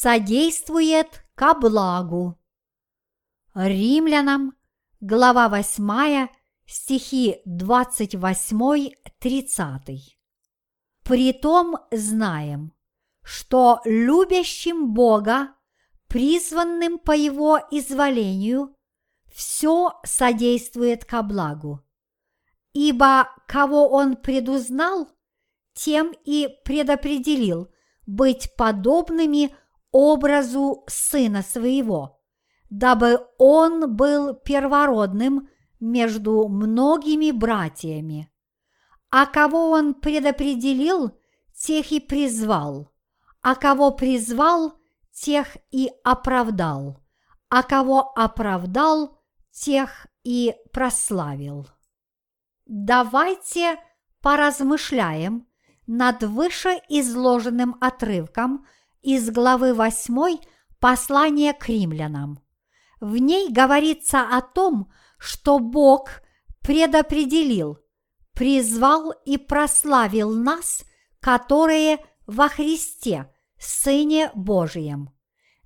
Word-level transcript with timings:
содействует 0.00 1.24
ко 1.34 1.52
благу. 1.52 2.38
Римлянам, 3.52 4.56
глава 5.00 5.50
8, 5.50 6.28
стихи 6.64 7.42
28-30. 7.46 9.98
Притом 11.04 11.76
знаем, 11.90 12.72
что 13.22 13.82
любящим 13.84 14.94
Бога, 14.94 15.54
призванным 16.08 16.98
по 16.98 17.12
Его 17.12 17.60
изволению, 17.70 18.74
все 19.30 20.00
содействует 20.02 21.04
ко 21.04 21.22
благу. 21.22 21.84
Ибо 22.72 23.28
кого 23.46 23.90
Он 23.90 24.16
предузнал, 24.16 25.10
тем 25.74 26.14
и 26.24 26.48
предопределил 26.64 27.70
быть 28.06 28.48
подобными 28.56 29.54
образу 29.92 30.84
Сына 30.88 31.42
Своего, 31.42 32.20
дабы 32.68 33.26
Он 33.38 33.94
был 33.94 34.34
первородным 34.34 35.48
между 35.80 36.48
многими 36.48 37.30
братьями. 37.30 38.30
А 39.10 39.26
кого 39.26 39.70
Он 39.70 39.94
предопределил, 39.94 41.18
тех 41.54 41.92
и 41.92 42.00
призвал, 42.00 42.92
а 43.42 43.54
кого 43.54 43.90
призвал, 43.90 44.74
тех 45.12 45.56
и 45.70 45.90
оправдал, 46.04 47.02
а 47.48 47.62
кого 47.62 48.12
оправдал, 48.14 49.18
тех 49.50 50.06
и 50.22 50.54
прославил. 50.72 51.66
Давайте 52.66 53.78
поразмышляем 54.22 55.46
над 55.86 56.22
вышеизложенным 56.22 57.76
отрывком 57.80 58.64
из 59.02 59.30
главы 59.30 59.74
8 59.74 60.38
послания 60.78 61.52
к 61.52 61.68
римлянам. 61.68 62.40
В 63.00 63.16
ней 63.16 63.50
говорится 63.50 64.22
о 64.22 64.40
том, 64.42 64.90
что 65.18 65.58
Бог 65.58 66.22
предопределил, 66.60 67.78
призвал 68.34 69.12
и 69.24 69.38
прославил 69.38 70.34
нас, 70.34 70.84
которые 71.20 71.98
во 72.26 72.48
Христе, 72.48 73.32
Сыне 73.58 74.30
Божием. 74.34 75.10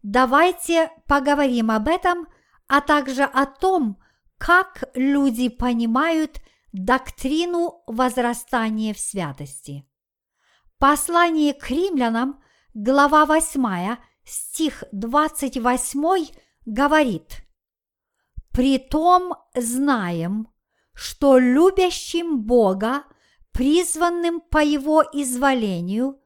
Давайте 0.03 0.91
поговорим 1.07 1.71
об 1.71 1.89
этом, 1.89 2.27
а 2.67 2.81
также 2.81 3.23
о 3.23 3.47
том, 3.47 3.98
как 4.39 4.85
люди 4.95 5.48
понимают 5.48 6.41
доктрину 6.73 7.83
возрастания 7.87 8.93
в 8.93 8.98
святости. 8.98 9.87
Послание 10.79 11.55
к 11.55 11.71
римлянам, 11.71 12.43
глава 12.75 13.25
8, 13.25 13.97
стих 14.25 14.83
28 14.91 16.34
говорит 16.67 17.44
«Притом 18.53 19.34
знаем, 19.55 20.48
что 20.92 21.39
любящим 21.39 22.42
Бога, 22.42 23.05
призванным 23.52 24.41
по 24.41 24.58
Его 24.58 25.05
изволению, 25.12 26.20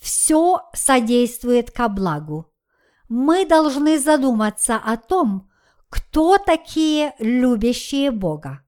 все 0.00 0.68
содействует 0.74 1.70
ко 1.70 1.88
благу. 1.88 2.52
Мы 3.08 3.46
должны 3.46 3.96
задуматься 3.98 4.76
о 4.76 4.96
том, 4.96 5.48
кто 5.88 6.38
такие 6.38 7.14
любящие 7.20 8.10
Бога. 8.10 8.64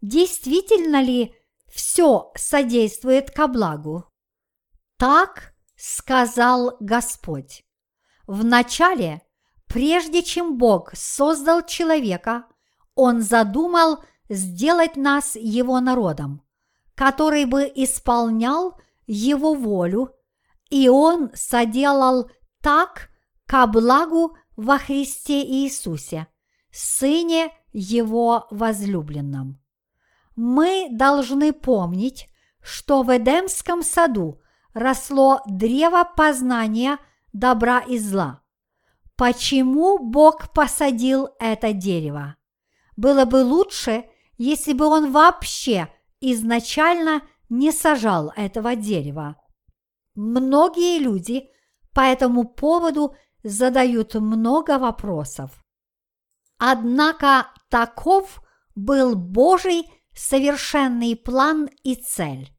Действительно 0.00 1.02
ли 1.02 1.34
все 1.70 2.32
содействует 2.34 3.30
ко 3.30 3.46
благу? 3.46 4.06
Так 4.96 5.51
сказал 5.82 6.76
Господь. 6.78 7.64
Вначале, 8.28 9.20
прежде 9.66 10.22
чем 10.22 10.56
Бог 10.56 10.92
создал 10.94 11.66
человека, 11.66 12.44
Он 12.94 13.20
задумал 13.20 14.04
сделать 14.28 14.94
нас 14.94 15.34
Его 15.34 15.80
народом, 15.80 16.44
который 16.94 17.46
бы 17.46 17.64
исполнял 17.74 18.80
Его 19.08 19.54
волю, 19.54 20.14
и 20.70 20.88
Он 20.88 21.32
соделал 21.34 22.30
так 22.60 23.10
ко 23.46 23.66
благу 23.66 24.36
во 24.54 24.78
Христе 24.78 25.42
Иисусе, 25.42 26.28
Сыне 26.70 27.50
Его 27.72 28.46
возлюбленном. 28.52 29.60
Мы 30.36 30.90
должны 30.92 31.52
помнить, 31.52 32.28
что 32.60 33.02
в 33.02 33.14
Эдемском 33.14 33.82
саду 33.82 34.41
росло 34.74 35.40
древо 35.46 36.04
познания 36.16 36.98
добра 37.32 37.80
и 37.80 37.98
зла. 37.98 38.42
Почему 39.16 39.98
Бог 39.98 40.52
посадил 40.52 41.28
это 41.38 41.72
дерево? 41.72 42.36
Было 42.96 43.24
бы 43.24 43.44
лучше, 43.44 44.04
если 44.36 44.72
бы 44.72 44.86
он 44.86 45.12
вообще 45.12 45.88
изначально 46.20 47.22
не 47.48 47.72
сажал 47.72 48.32
этого 48.36 48.74
дерева. 48.76 49.36
Многие 50.14 50.98
люди 50.98 51.48
по 51.94 52.00
этому 52.00 52.44
поводу 52.44 53.14
задают 53.42 54.14
много 54.14 54.78
вопросов. 54.78 55.62
Однако 56.58 57.48
таков 57.68 58.42
был 58.74 59.14
Божий 59.16 59.90
совершенный 60.14 61.16
план 61.16 61.68
и 61.82 61.94
цель. 61.94 62.50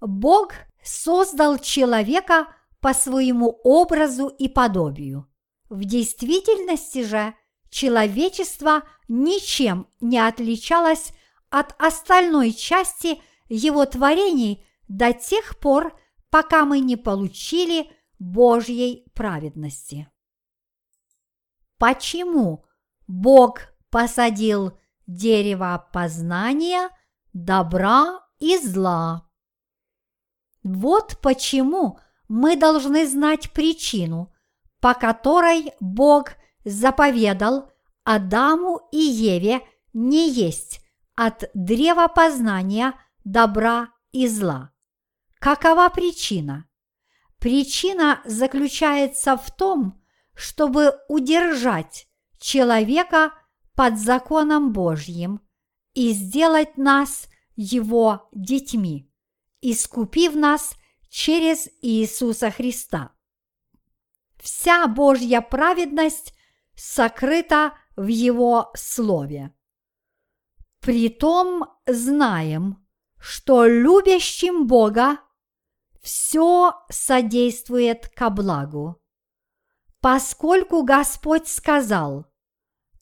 Бог 0.00 0.52
создал 0.84 1.58
человека 1.58 2.48
по 2.80 2.92
своему 2.92 3.60
образу 3.64 4.28
и 4.28 4.48
подобию. 4.48 5.26
В 5.70 5.84
действительности 5.84 7.02
же 7.02 7.34
человечество 7.70 8.82
ничем 9.08 9.88
не 10.00 10.18
отличалось 10.18 11.12
от 11.50 11.74
остальной 11.80 12.52
части 12.52 13.20
его 13.48 13.86
творений 13.86 14.64
до 14.88 15.12
тех 15.12 15.58
пор, 15.58 15.98
пока 16.30 16.64
мы 16.64 16.80
не 16.80 16.96
получили 16.96 17.90
Божьей 18.18 19.06
праведности. 19.14 20.08
Почему 21.78 22.64
Бог 23.06 23.60
посадил 23.90 24.78
дерево 25.06 25.88
познания 25.92 26.90
добра 27.32 28.20
и 28.38 28.58
зла? 28.58 29.28
Вот 30.64 31.18
почему 31.20 32.00
мы 32.26 32.56
должны 32.56 33.06
знать 33.06 33.52
причину, 33.52 34.32
по 34.80 34.94
которой 34.94 35.72
Бог 35.78 36.30
заповедал 36.64 37.70
Адаму 38.02 38.88
и 38.90 38.98
Еве 38.98 39.60
не 39.92 40.30
есть 40.30 40.80
от 41.14 41.50
древа 41.52 42.08
познания 42.08 42.94
добра 43.24 43.90
и 44.12 44.26
зла. 44.26 44.72
Какова 45.38 45.90
причина? 45.90 46.66
Причина 47.38 48.22
заключается 48.24 49.36
в 49.36 49.54
том, 49.54 50.02
чтобы 50.34 50.98
удержать 51.08 52.08
человека 52.38 53.34
под 53.74 53.98
законом 53.98 54.72
Божьим 54.72 55.42
и 55.92 56.12
сделать 56.12 56.78
нас 56.78 57.28
его 57.54 58.28
детьми 58.32 59.13
искупив 59.72 60.36
нас 60.36 60.76
через 61.08 61.68
Иисуса 61.80 62.50
Христа. 62.50 63.12
Вся 64.36 64.86
Божья 64.86 65.40
праведность 65.40 66.34
сокрыта 66.74 67.72
в 67.96 68.06
Его 68.06 68.70
Слове. 68.74 69.54
Притом 70.80 71.64
знаем, 71.86 72.86
что 73.18 73.64
любящим 73.66 74.66
Бога 74.66 75.18
все 76.02 76.74
содействует 76.90 78.08
ко 78.08 78.28
благу. 78.28 79.00
Поскольку 80.00 80.82
Господь 80.82 81.48
сказал, 81.48 82.26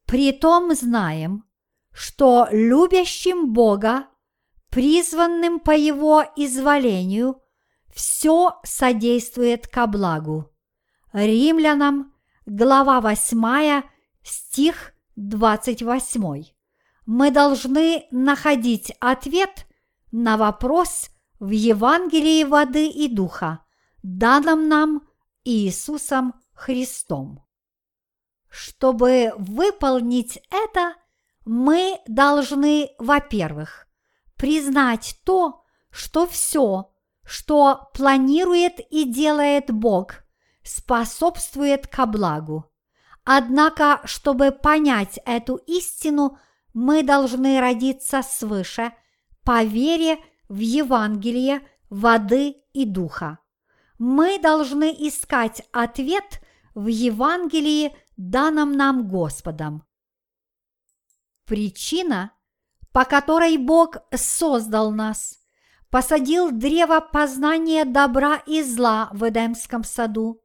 притом 0.06 0.72
знаем, 0.76 1.44
что 1.92 2.46
любящим 2.52 3.52
Бога 3.52 4.06
призванным 4.72 5.60
по 5.60 5.72
его 5.72 6.24
изволению, 6.34 7.42
все 7.92 8.58
содействует 8.64 9.68
ко 9.68 9.86
благу. 9.86 10.50
Римлянам, 11.12 12.14
глава 12.46 13.02
8, 13.02 13.82
стих 14.22 14.94
28. 15.16 16.44
Мы 17.04 17.30
должны 17.30 18.06
находить 18.10 18.94
ответ 18.98 19.66
на 20.10 20.38
вопрос 20.38 21.10
в 21.38 21.50
Евангелии 21.50 22.44
воды 22.44 22.88
и 22.88 23.08
духа, 23.08 23.62
данном 24.02 24.68
нам 24.68 25.02
Иисусом 25.44 26.32
Христом. 26.54 27.44
Чтобы 28.48 29.34
выполнить 29.36 30.38
это, 30.50 30.94
мы 31.44 31.98
должны, 32.06 32.92
во-первых, 32.98 33.86
признать 34.42 35.20
то, 35.22 35.62
что 35.88 36.26
все, 36.26 36.92
что 37.24 37.90
планирует 37.94 38.80
и 38.90 39.04
делает 39.04 39.70
Бог, 39.70 40.24
способствует 40.64 41.86
ко 41.86 42.06
благу. 42.06 42.68
Однако, 43.22 44.00
чтобы 44.02 44.50
понять 44.50 45.20
эту 45.26 45.54
истину, 45.68 46.40
мы 46.74 47.04
должны 47.04 47.60
родиться 47.60 48.20
свыше 48.20 48.92
по 49.44 49.62
вере 49.62 50.18
в 50.48 50.58
Евангелие 50.58 51.60
воды 51.88 52.56
и 52.72 52.84
духа. 52.84 53.38
Мы 54.00 54.40
должны 54.40 54.90
искать 54.90 55.62
ответ 55.70 56.40
в 56.74 56.88
Евангелии, 56.88 57.94
данном 58.16 58.72
нам 58.72 59.06
Господом. 59.06 59.84
Причина, 61.44 62.32
по 62.92 63.04
которой 63.04 63.56
Бог 63.56 63.96
создал 64.14 64.90
нас, 64.90 65.38
посадил 65.90 66.50
древо 66.50 67.00
познания 67.00 67.84
добра 67.84 68.36
и 68.46 68.62
зла 68.62 69.08
в 69.12 69.28
Эдемском 69.28 69.84
саду, 69.84 70.42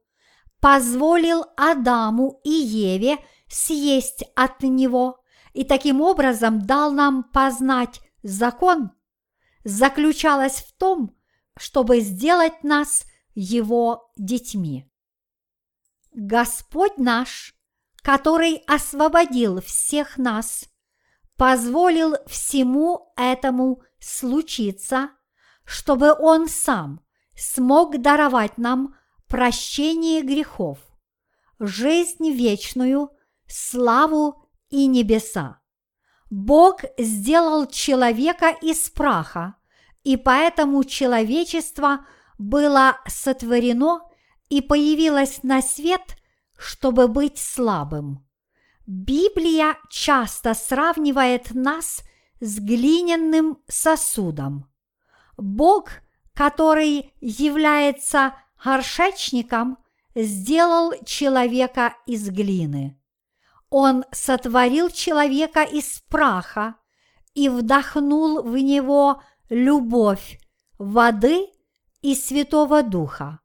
позволил 0.60 1.44
Адаму 1.56 2.40
и 2.44 2.50
Еве 2.50 3.18
съесть 3.48 4.24
от 4.34 4.62
него 4.62 5.20
и 5.52 5.64
таким 5.64 6.00
образом 6.00 6.62
дал 6.62 6.92
нам 6.92 7.24
познать 7.24 8.00
закон, 8.22 8.92
заключалась 9.64 10.62
в 10.62 10.76
том, 10.76 11.16
чтобы 11.58 12.00
сделать 12.00 12.62
нас 12.62 13.04
его 13.34 14.10
детьми. 14.16 14.90
Господь 16.12 16.98
наш, 16.98 17.54
который 18.02 18.56
освободил 18.66 19.60
всех 19.60 20.18
нас, 20.18 20.68
позволил 21.38 22.16
всему 22.26 23.12
этому 23.16 23.80
случиться, 24.00 25.10
чтобы 25.64 26.12
Он 26.12 26.48
сам 26.48 27.00
смог 27.36 27.98
даровать 28.02 28.58
нам 28.58 28.96
прощение 29.28 30.22
грехов, 30.22 30.78
жизнь 31.60 32.30
вечную, 32.32 33.10
славу 33.46 34.50
и 34.68 34.86
небеса. 34.86 35.60
Бог 36.28 36.80
сделал 36.98 37.66
человека 37.66 38.48
из 38.60 38.90
праха, 38.90 39.54
и 40.02 40.16
поэтому 40.16 40.82
человечество 40.82 42.04
было 42.36 42.98
сотворено 43.06 44.02
и 44.48 44.60
появилось 44.60 45.44
на 45.44 45.62
свет, 45.62 46.16
чтобы 46.58 47.06
быть 47.06 47.38
слабым. 47.38 48.27
Библия 48.88 49.76
часто 49.90 50.54
сравнивает 50.54 51.54
нас 51.54 52.02
с 52.40 52.58
глиняным 52.58 53.58
сосудом. 53.68 54.66
Бог, 55.36 55.90
который 56.32 57.12
является 57.20 58.34
горшечником, 58.64 59.76
сделал 60.14 60.94
человека 61.04 61.96
из 62.06 62.30
глины. 62.30 62.98
Он 63.68 64.06
сотворил 64.10 64.88
человека 64.88 65.64
из 65.64 66.00
праха 66.08 66.76
и 67.34 67.50
вдохнул 67.50 68.42
в 68.42 68.56
него 68.56 69.22
любовь, 69.50 70.40
воды 70.78 71.46
и 72.00 72.14
Святого 72.14 72.82
Духа. 72.82 73.40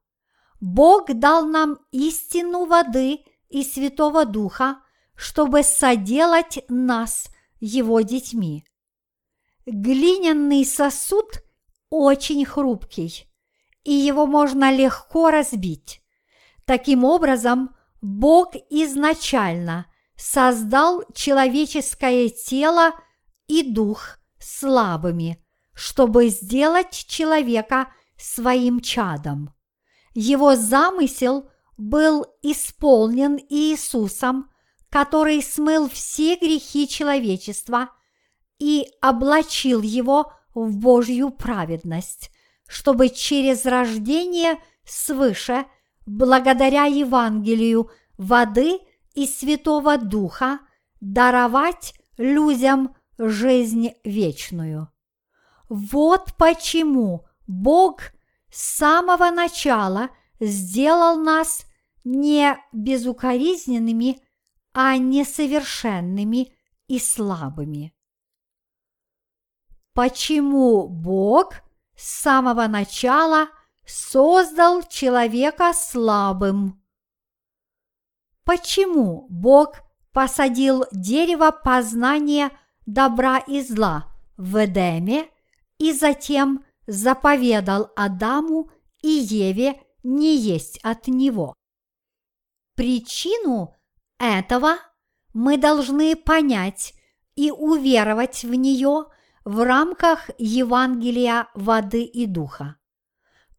Бог 0.61 1.13
дал 1.13 1.45
нам 1.45 1.79
истину 1.91 2.63
воды 2.63 3.25
и 3.49 3.61
Святого 3.65 4.23
Духа, 4.23 4.77
чтобы 5.15 5.63
соделать 5.63 6.59
нас 6.69 7.27
Его 7.59 8.01
детьми. 8.01 8.65
Глиняный 9.65 10.65
сосуд 10.65 11.43
очень 11.89 12.43
хрупкий, 12.43 13.27
и 13.83 13.93
его 13.93 14.25
можно 14.25 14.75
легко 14.75 15.29
разбить. 15.29 16.01
Таким 16.65 17.03
образом, 17.03 17.75
Бог 18.01 18.55
изначально 18.69 19.85
создал 20.15 21.03
человеческое 21.13 22.29
тело 22.29 22.91
и 23.47 23.63
дух 23.63 24.17
слабыми, 24.39 25.43
чтобы 25.73 26.29
сделать 26.29 26.91
человека 26.91 27.87
своим 28.17 28.81
чадом. 28.81 29.53
Его 30.13 30.55
замысел 30.55 31.49
был 31.77 32.25
исполнен 32.41 33.37
Иисусом, 33.49 34.49
который 34.93 35.41
смыл 35.41 35.89
все 35.89 36.35
грехи 36.35 36.87
человечества 36.87 37.89
и 38.59 38.85
облачил 39.01 39.81
его 39.81 40.31
в 40.53 40.77
Божью 40.77 41.31
праведность, 41.31 42.29
чтобы 42.67 43.09
через 43.09 43.65
рождение 43.65 44.59
свыше, 44.85 45.65
благодаря 46.05 46.85
Евангелию 46.85 47.89
воды 48.19 48.81
и 49.15 49.25
Святого 49.25 49.97
Духа, 49.97 50.59
даровать 51.01 51.95
людям 52.17 52.95
жизнь 53.17 53.93
вечную. 54.03 54.89
Вот 55.69 56.35
почему 56.37 57.25
Бог 57.47 58.01
с 58.51 58.77
самого 58.77 59.31
начала 59.31 60.11
сделал 60.39 61.17
нас 61.17 61.65
не 62.03 62.55
безукоризненными, 62.71 64.22
а 64.73 64.97
несовершенными 64.97 66.53
и 66.87 66.99
слабыми. 66.99 67.93
Почему 69.93 70.87
Бог 70.87 71.61
с 71.95 72.21
самого 72.21 72.67
начала 72.67 73.49
создал 73.85 74.83
человека 74.83 75.73
слабым? 75.73 76.83
Почему 78.43 79.27
Бог 79.29 79.77
посадил 80.11 80.85
дерево 80.91 81.51
познания 81.51 82.51
добра 82.85 83.37
и 83.37 83.61
зла 83.61 84.11
в 84.37 84.65
Эдеме 84.65 85.29
и 85.77 85.93
затем 85.93 86.65
заповедал 86.87 87.91
Адаму 87.95 88.71
и 89.01 89.09
Еве 89.09 89.81
не 90.03 90.35
есть 90.35 90.79
от 90.83 91.07
него. 91.07 91.53
Причину 92.75 93.75
этого 94.23 94.77
мы 95.33 95.57
должны 95.57 96.15
понять 96.15 96.93
и 97.35 97.51
уверовать 97.51 98.43
в 98.43 98.53
нее 98.53 99.05
в 99.43 99.63
рамках 99.63 100.29
Евангелия 100.37 101.47
воды 101.53 102.03
и 102.03 102.25
духа. 102.25 102.77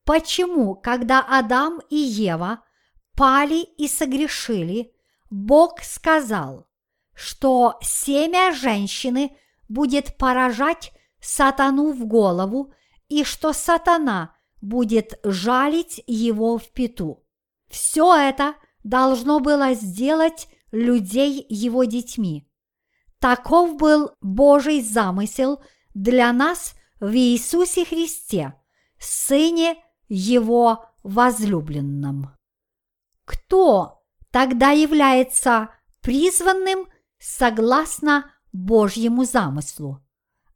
Почему, 0.05 0.75
когда 0.75 1.21
Адам 1.21 1.81
и 1.91 1.97
Ева 1.97 2.63
пали 3.17 3.63
и 3.63 3.89
согрешили, 3.89 4.93
Бог 5.31 5.83
сказал, 5.83 6.67
что 7.15 7.79
семя 7.81 8.53
женщины 8.53 9.37
будет 9.69 10.17
поражать 10.17 10.93
сатану 11.21 11.93
в 11.93 12.07
голову 12.07 12.73
и 13.09 13.25
что 13.25 13.53
сатана 13.53 14.37
будет 14.61 15.19
жалить 15.25 16.03
его 16.07 16.59
в 16.59 16.69
пету. 16.69 17.25
Все 17.69 18.15
это 18.15 18.55
должно 18.83 19.41
было 19.41 19.75
сделать 19.75 20.49
людей 20.75 21.47
его 21.49 21.85
детьми. 21.85 22.47
Таков 23.21 23.77
был 23.77 24.11
Божий 24.21 24.83
замысел 24.83 25.63
для 25.95 26.33
нас 26.33 26.75
в 27.01 27.15
Иисусе 27.15 27.85
Христе, 27.85 28.55
Сыне 28.99 29.77
Его 30.09 30.87
возлюбленном. 31.03 32.33
Кто 33.25 34.03
тогда 34.31 34.71
является 34.71 35.71
призванным 36.03 36.89
согласно 37.19 38.31
Божьему 38.53 39.25
замыслу? 39.25 40.05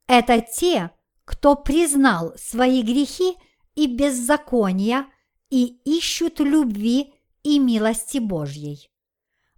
Это 0.06 0.40
те, 0.40 0.90
кто 1.24 1.54
признал 1.54 2.34
свои 2.36 2.82
грехи 2.82 3.36
и 3.74 3.86
беззакония 3.86 5.06
и 5.50 5.80
ищут 5.84 6.40
любви 6.40 7.14
и 7.42 7.58
милости 7.58 8.18
Божьей. 8.18 8.90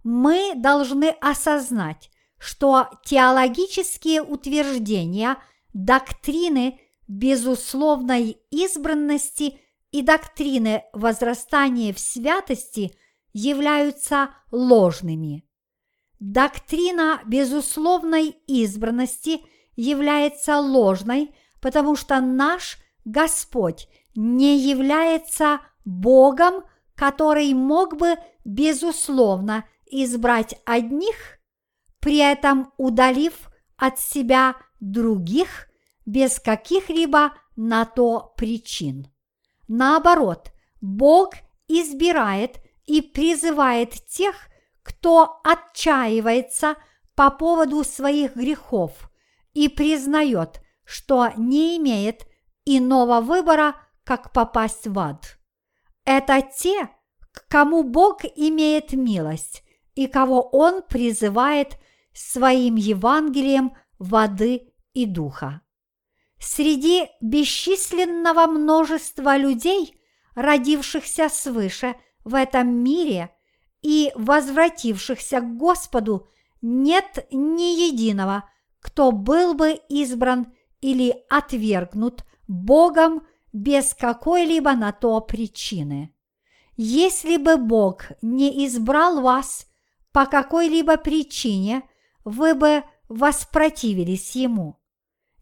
Мы 0.03 0.53
должны 0.55 1.09
осознать, 1.21 2.09
что 2.37 2.89
теологические 3.05 4.23
утверждения 4.23 5.37
доктрины 5.73 6.79
безусловной 7.07 8.37
избранности 8.49 9.59
и 9.91 10.01
доктрины 10.01 10.83
возрастания 10.93 11.93
в 11.93 11.99
святости 11.99 12.95
являются 13.33 14.29
ложными. 14.51 15.43
Доктрина 16.19 17.21
безусловной 17.25 18.35
избранности 18.47 19.41
является 19.75 20.59
ложной, 20.59 21.33
потому 21.61 21.95
что 21.95 22.21
наш 22.21 22.77
Господь 23.05 23.87
не 24.15 24.57
является 24.57 25.61
Богом, 25.85 26.63
который 26.95 27.53
мог 27.53 27.97
бы, 27.97 28.15
безусловно, 28.45 29.65
избрать 29.91 30.59
одних, 30.65 31.39
при 31.99 32.17
этом 32.17 32.73
удалив 32.77 33.51
от 33.77 33.99
себя 33.99 34.55
других 34.79 35.67
без 36.05 36.39
каких-либо 36.39 37.33
на 37.55 37.85
то 37.85 38.33
причин. 38.35 39.07
Наоборот, 39.67 40.51
Бог 40.81 41.33
избирает 41.67 42.57
и 42.85 43.01
призывает 43.01 43.91
тех, 44.07 44.35
кто 44.83 45.39
отчаивается 45.43 46.75
по 47.15 47.29
поводу 47.29 47.83
своих 47.83 48.35
грехов 48.35 49.09
и 49.53 49.69
признает, 49.69 50.61
что 50.83 51.31
не 51.37 51.77
имеет 51.77 52.25
иного 52.65 53.21
выбора, 53.21 53.75
как 54.03 54.33
попасть 54.33 54.87
в 54.87 54.97
ад. 54.97 55.37
Это 56.05 56.41
те, 56.41 56.89
к 57.31 57.47
кому 57.47 57.83
Бог 57.83 58.25
имеет 58.35 58.93
милость 58.93 59.63
и 60.03 60.07
кого 60.07 60.41
Он 60.41 60.81
призывает 60.81 61.77
своим 62.13 62.75
Евангелием 62.75 63.73
воды 63.99 64.73
и 64.93 65.05
духа. 65.05 65.61
Среди 66.39 67.07
бесчисленного 67.21 68.47
множества 68.47 69.37
людей, 69.37 69.95
родившихся 70.33 71.29
свыше 71.29 71.95
в 72.23 72.33
этом 72.33 72.83
мире 72.83 73.29
и 73.83 74.11
возвратившихся 74.15 75.39
к 75.41 75.57
Господу, 75.57 76.27
нет 76.63 77.27
ни 77.31 77.89
единого, 77.89 78.49
кто 78.79 79.11
был 79.11 79.53
бы 79.53 79.79
избран 79.87 80.51
или 80.81 81.15
отвергнут 81.29 82.23
Богом 82.47 83.27
без 83.53 83.93
какой-либо 83.93 84.73
на 84.73 84.91
то 84.93 85.21
причины. 85.21 86.11
Если 86.75 87.37
бы 87.37 87.57
Бог 87.57 88.05
не 88.23 88.65
избрал 88.65 89.21
вас 89.21 89.67
по 90.11 90.25
какой-либо 90.25 90.97
причине, 90.97 91.83
вы 92.23 92.53
бы 92.53 92.83
воспротивились 93.09 94.35
Ему. 94.35 94.79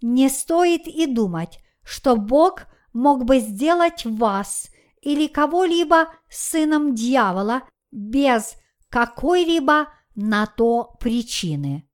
Не 0.02 0.30
стоит 0.30 0.88
и 0.88 1.06
думать, 1.06 1.60
что 1.84 2.16
Бог 2.16 2.68
мог 2.94 3.26
бы 3.26 3.40
сделать 3.40 4.06
вас 4.06 4.70
или 5.02 5.28
кого-либо 5.28 6.14
сыном 6.30 6.96
дьявола 6.96 7.64
без 7.92 8.56
какой-либо 8.90 9.90
на 10.16 10.46
то 10.46 10.96
причины. 11.00 11.88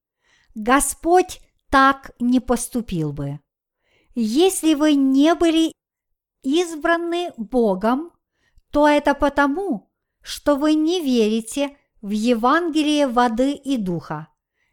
Господь 0.54 1.42
так 1.70 2.12
не 2.20 2.40
поступил 2.40 3.12
бы. 3.12 3.40
Если 4.14 4.76
вы 4.76 4.96
не 4.96 5.36
были 5.36 5.74
избраны 6.42 7.34
Богом, 7.38 8.12
то 8.72 8.88
это 8.88 9.14
потому, 9.14 9.92
что 10.22 10.56
вы 10.56 10.74
не 10.74 11.02
верите 11.02 11.78
в 12.06 12.12
Евангелие 12.12 13.08
воды 13.08 13.54
и 13.54 13.78
духа. 13.78 14.28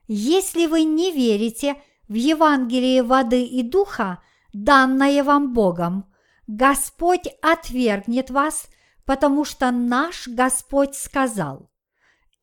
Если 0.06 0.66
вы 0.66 0.82
не 0.82 1.10
верите 1.12 1.80
в 2.06 2.12
Евангелие 2.12 3.02
воды 3.02 3.42
и 3.42 3.62
духа, 3.62 4.22
данное 4.52 5.24
вам 5.24 5.54
Богом, 5.54 6.12
Господь 6.46 7.28
отвергнет 7.40 8.28
вас, 8.28 8.66
потому 9.06 9.46
что 9.46 9.70
наш 9.70 10.28
Господь 10.28 10.94
сказал, 10.94 11.70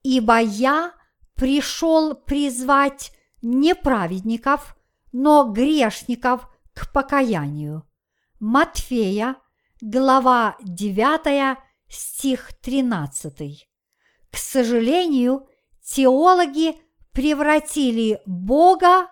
«Ибо 0.01 0.39
я 0.39 0.93
пришел 1.36 2.15
призвать 2.15 3.12
не 3.43 3.75
праведников, 3.75 4.75
но 5.12 5.51
грешников 5.51 6.50
к 6.74 6.91
покаянию. 6.91 7.88
Матфея, 8.39 9.36
глава 9.81 10.58
9, 10.63 11.60
стих 11.88 12.53
13. 12.60 13.68
К 14.31 14.38
сожалению, 14.38 15.48
теологи 15.81 16.75
превратили 17.12 18.21
Бога 18.25 19.12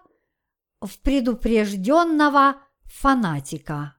в 0.82 1.00
предупрежденного 1.02 2.58
фанатика. 2.86 3.96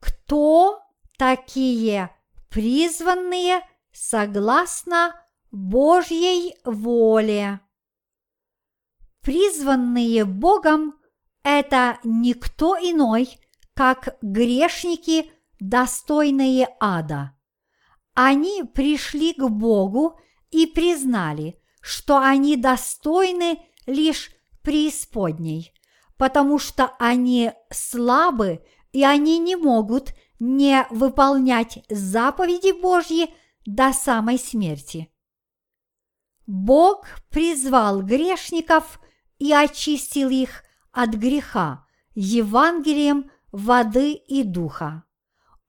Кто 0.00 0.82
такие 1.18 2.14
призванные 2.50 3.60
согласно 3.92 5.14
Божьей 5.50 6.56
воле? 6.64 7.60
Призванные 9.22 10.24
Богом– 10.24 11.00
это 11.42 11.98
никто 12.04 12.76
иной, 12.76 13.40
как 13.74 14.16
грешники, 14.22 15.32
достойные 15.58 16.68
ада. 16.78 17.35
Они 18.18 18.64
пришли 18.64 19.34
к 19.34 19.46
Богу 19.46 20.18
и 20.50 20.66
признали, 20.66 21.60
что 21.82 22.16
они 22.16 22.56
достойны 22.56 23.58
лишь 23.84 24.30
преисподней, 24.62 25.74
потому 26.16 26.58
что 26.58 26.94
они 26.98 27.52
слабы 27.70 28.64
и 28.92 29.04
они 29.04 29.38
не 29.38 29.54
могут 29.54 30.14
не 30.38 30.86
выполнять 30.88 31.84
заповеди 31.90 32.72
Божьи 32.80 33.34
до 33.66 33.92
самой 33.92 34.38
смерти. 34.38 35.12
Бог 36.46 37.04
призвал 37.28 38.00
грешников 38.00 38.98
и 39.38 39.52
очистил 39.52 40.30
их 40.30 40.64
от 40.90 41.10
греха 41.10 41.84
Евангелием 42.14 43.30
воды 43.52 44.14
и 44.14 44.42
духа. 44.42 45.04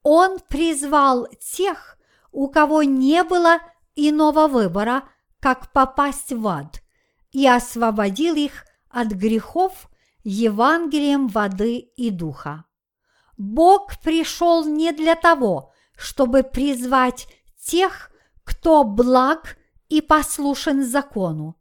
Он 0.02 0.40
призвал 0.40 1.28
тех, 1.42 1.97
у 2.38 2.50
кого 2.50 2.84
не 2.84 3.24
было 3.24 3.58
иного 3.96 4.48
выбора, 4.48 5.10
как 5.40 5.72
попасть 5.72 6.32
в 6.32 6.48
ад, 6.48 6.84
и 7.32 7.48
освободил 7.48 8.36
их 8.36 8.64
от 8.92 9.08
грехов 9.08 9.90
Евангелием 10.24 11.30
воды 11.30 11.78
и 11.78 12.12
духа. 12.12 12.66
Бог 13.38 14.00
пришел 14.04 14.66
не 14.66 14.92
для 14.92 15.16
того, 15.16 15.74
чтобы 15.98 16.44
призвать 16.44 17.28
тех, 17.60 18.12
кто 18.44 18.84
благ 18.84 19.58
и 19.90 20.02
послушен 20.02 20.86
закону. 20.86 21.60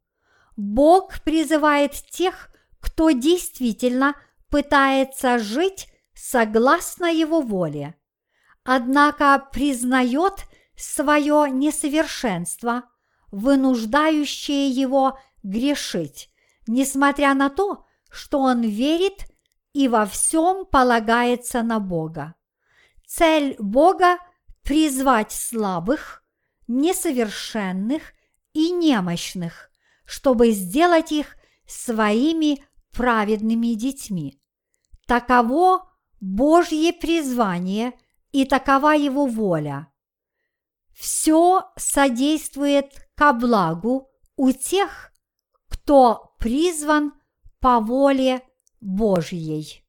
Бог 0.58 1.22
призывает 1.22 1.94
тех, 1.94 2.50
кто 2.80 3.12
действительно 3.12 4.14
пытается 4.50 5.38
жить 5.38 5.88
согласно 6.12 7.06
Его 7.06 7.40
воле, 7.40 7.94
однако 8.62 9.42
признает 9.50 10.44
свое 10.76 11.50
несовершенство, 11.50 12.84
вынуждающее 13.30 14.68
его 14.68 15.18
грешить, 15.42 16.30
несмотря 16.66 17.34
на 17.34 17.48
то, 17.50 17.86
что 18.10 18.40
он 18.40 18.62
верит 18.62 19.26
и 19.72 19.88
во 19.88 20.06
всем 20.06 20.64
полагается 20.64 21.62
на 21.62 21.80
Бога. 21.80 22.34
Цель 23.06 23.56
Бога– 23.58 24.18
призвать 24.62 25.32
слабых, 25.32 26.22
несовершенных 26.66 28.02
и 28.52 28.70
немощных, 28.70 29.70
чтобы 30.04 30.50
сделать 30.50 31.12
их 31.12 31.36
своими 31.66 32.64
праведными 32.92 33.74
детьми. 33.74 34.40
Таково 35.06 35.88
Божье 36.20 36.92
призвание 36.92 37.92
и 38.32 38.44
такова 38.44 38.94
Его 38.94 39.26
воля. 39.26 39.88
Все 40.98 41.64
содействует 41.76 42.94
ко 43.14 43.34
благу 43.34 44.08
у 44.36 44.50
тех, 44.52 45.12
кто 45.68 46.34
призван 46.38 47.12
по 47.60 47.80
воле 47.80 48.42
Божьей. 48.80 49.84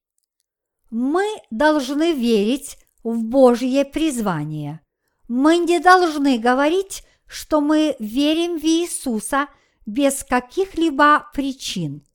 Мы 0.89 1.25
должны 1.49 2.13
верить 2.13 2.77
в 3.03 3.23
Божье 3.23 3.85
призвание. 3.85 4.81
Мы 5.29 5.57
не 5.59 5.79
должны 5.79 6.37
говорить, 6.39 7.03
что 7.25 7.61
мы 7.61 7.95
верим 7.99 8.59
в 8.59 8.63
Иисуса 8.63 9.47
без 9.85 10.25
каких-либо 10.25 11.29
причин. 11.33 12.05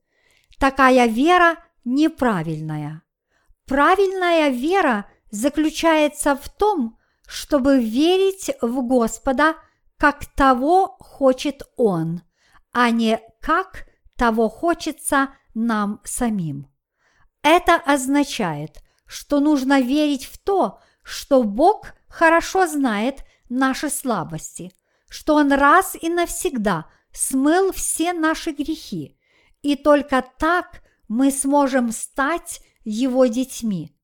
Такая 0.59 1.07
вера 1.07 1.57
неправильная. 1.85 3.03
Правильная 3.67 4.51
вера 4.51 5.11
заключается 5.31 6.37
в 6.37 6.49
том, 6.51 6.99
чтобы 7.33 7.83
верить 7.83 8.51
в 8.61 8.83
Господа, 8.83 9.57
как 9.97 10.27
того 10.35 10.97
хочет 11.01 11.63
Он, 11.77 12.21
а 12.73 12.91
не 12.91 13.23
как 13.41 13.87
того 14.19 14.51
хочется 14.51 15.31
нам 15.55 16.03
самим. 16.05 16.69
Это 17.43 17.77
означает, 17.77 18.83
что 19.07 19.41
нужно 19.41 19.81
верить 19.81 20.27
в 20.27 20.37
то, 20.37 20.81
что 21.03 21.43
Бог 21.43 21.95
хорошо 22.07 22.67
знает 22.67 23.25
наши 23.49 23.89
слабости, 23.89 24.71
что 25.09 25.37
Он 25.37 25.53
раз 25.53 25.97
и 25.99 26.11
навсегда 26.11 26.85
смыл 27.13 27.73
все 27.73 28.13
наши 28.13 28.51
грехи, 28.51 29.19
и 29.63 29.75
только 29.77 30.23
так 30.39 30.83
мы 31.09 31.31
сможем 31.31 31.93
стать 31.93 32.61
Его 32.85 33.25
детьми. 33.25 33.97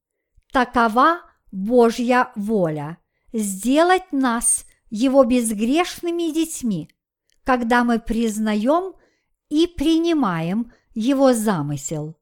Такова 0.50 1.20
Божья 1.52 2.32
воля– 2.34 2.96
сделать 3.32 4.12
нас 4.12 4.66
Его 4.90 5.24
безгрешными 5.24 6.32
детьми, 6.32 6.90
когда 7.44 7.84
мы 7.84 7.98
признаем 7.98 8.94
и 9.48 9.66
принимаем 9.66 10.72
Его 10.94 11.32
замысел. 11.32 12.16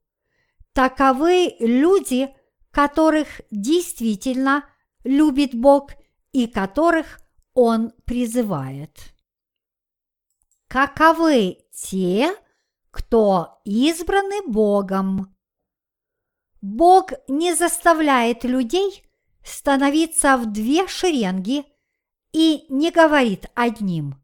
Таковы 0.72 1.56
люди, 1.58 2.34
которых 2.70 3.40
действительно 3.50 4.64
любит 5.04 5.54
Бог 5.54 5.92
и 6.32 6.46
которых 6.46 7.20
Он 7.54 7.92
призывает. 8.04 9.14
Каковы 10.68 11.58
те, 11.72 12.34
кто 12.90 13.60
избраны 13.64 14.42
Богом? 14.46 15.34
Бог 16.60 17.12
не 17.28 17.54
заставляет 17.54 18.44
людей 18.44 19.05
становиться 19.46 20.36
в 20.36 20.50
две 20.52 20.86
шеренги 20.88 21.64
и 22.32 22.66
не 22.68 22.90
говорит 22.90 23.46
одним 23.54 24.22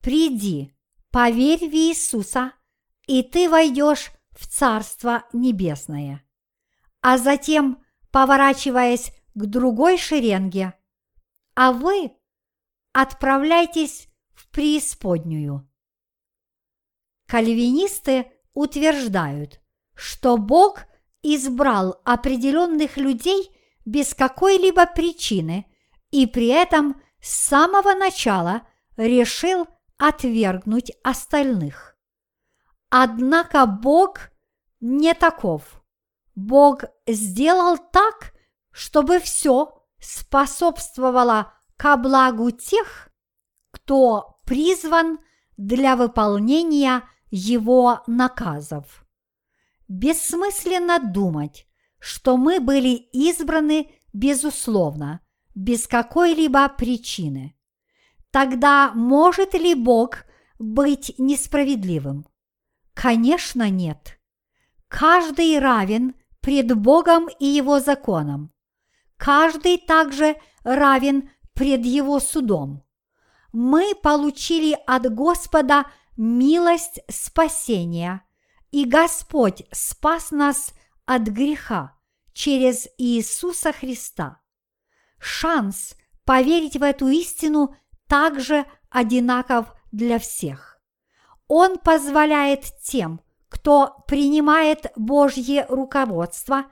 «Приди, 0.00 0.74
поверь 1.10 1.68
в 1.68 1.74
Иисуса, 1.74 2.52
и 3.06 3.22
ты 3.22 3.50
войдешь 3.50 4.10
в 4.30 4.46
Царство 4.46 5.24
Небесное». 5.32 6.24
А 7.00 7.18
затем, 7.18 7.82
поворачиваясь 8.10 9.12
к 9.34 9.46
другой 9.46 9.98
шеренге, 9.98 10.74
а 11.54 11.72
вы 11.72 12.12
отправляйтесь 12.92 14.08
в 14.32 14.48
преисподнюю. 14.50 15.68
Кальвинисты 17.26 18.32
утверждают, 18.54 19.60
что 19.94 20.36
Бог 20.36 20.84
избрал 21.22 22.00
определенных 22.04 22.96
людей 22.96 23.50
без 23.88 24.14
какой-либо 24.14 24.84
причины 24.84 25.66
и 26.10 26.26
при 26.26 26.48
этом 26.48 27.00
с 27.22 27.30
самого 27.30 27.94
начала 27.94 28.68
решил 28.98 29.66
отвергнуть 29.96 30.92
остальных. 31.02 31.96
Однако 32.90 33.64
Бог 33.64 34.30
не 34.80 35.14
таков. 35.14 35.82
Бог 36.34 36.84
сделал 37.06 37.78
так, 37.78 38.34
чтобы 38.70 39.20
все 39.20 39.82
способствовало 39.98 41.54
ко 41.78 41.96
благу 41.96 42.50
тех, 42.50 43.08
кто 43.70 44.38
призван 44.44 45.18
для 45.56 45.96
выполнения 45.96 47.08
его 47.30 48.02
наказов. 48.06 49.06
Бессмысленно 49.88 50.98
думать, 50.98 51.67
что 51.98 52.36
мы 52.36 52.60
были 52.60 52.88
избраны 53.12 53.90
безусловно, 54.12 55.20
без 55.54 55.86
какой-либо 55.86 56.68
причины. 56.68 57.56
Тогда 58.30 58.92
может 58.94 59.54
ли 59.54 59.74
Бог 59.74 60.24
быть 60.58 61.14
несправедливым? 61.18 62.26
Конечно, 62.94 63.70
нет. 63.70 64.18
Каждый 64.88 65.58
равен 65.58 66.14
пред 66.40 66.76
Богом 66.76 67.28
и 67.38 67.46
Его 67.46 67.80
законом. 67.80 68.52
Каждый 69.16 69.78
также 69.78 70.36
равен 70.62 71.30
пред 71.54 71.84
Его 71.84 72.20
судом. 72.20 72.84
Мы 73.52 73.94
получили 73.94 74.76
от 74.86 75.12
Господа 75.12 75.86
милость 76.16 77.00
спасения, 77.10 78.22
и 78.70 78.84
Господь 78.84 79.64
спас 79.72 80.30
нас 80.30 80.72
от 81.08 81.22
греха 81.22 81.96
через 82.34 82.86
Иисуса 82.98 83.72
Христа. 83.72 84.42
Шанс 85.18 85.96
поверить 86.26 86.76
в 86.76 86.82
эту 86.82 87.08
истину 87.08 87.74
также 88.06 88.66
одинаков 88.90 89.72
для 89.90 90.18
всех. 90.18 90.82
Он 91.46 91.78
позволяет 91.78 92.66
тем, 92.82 93.22
кто 93.48 94.04
принимает 94.06 94.92
Божье 94.96 95.64
руководство 95.70 96.66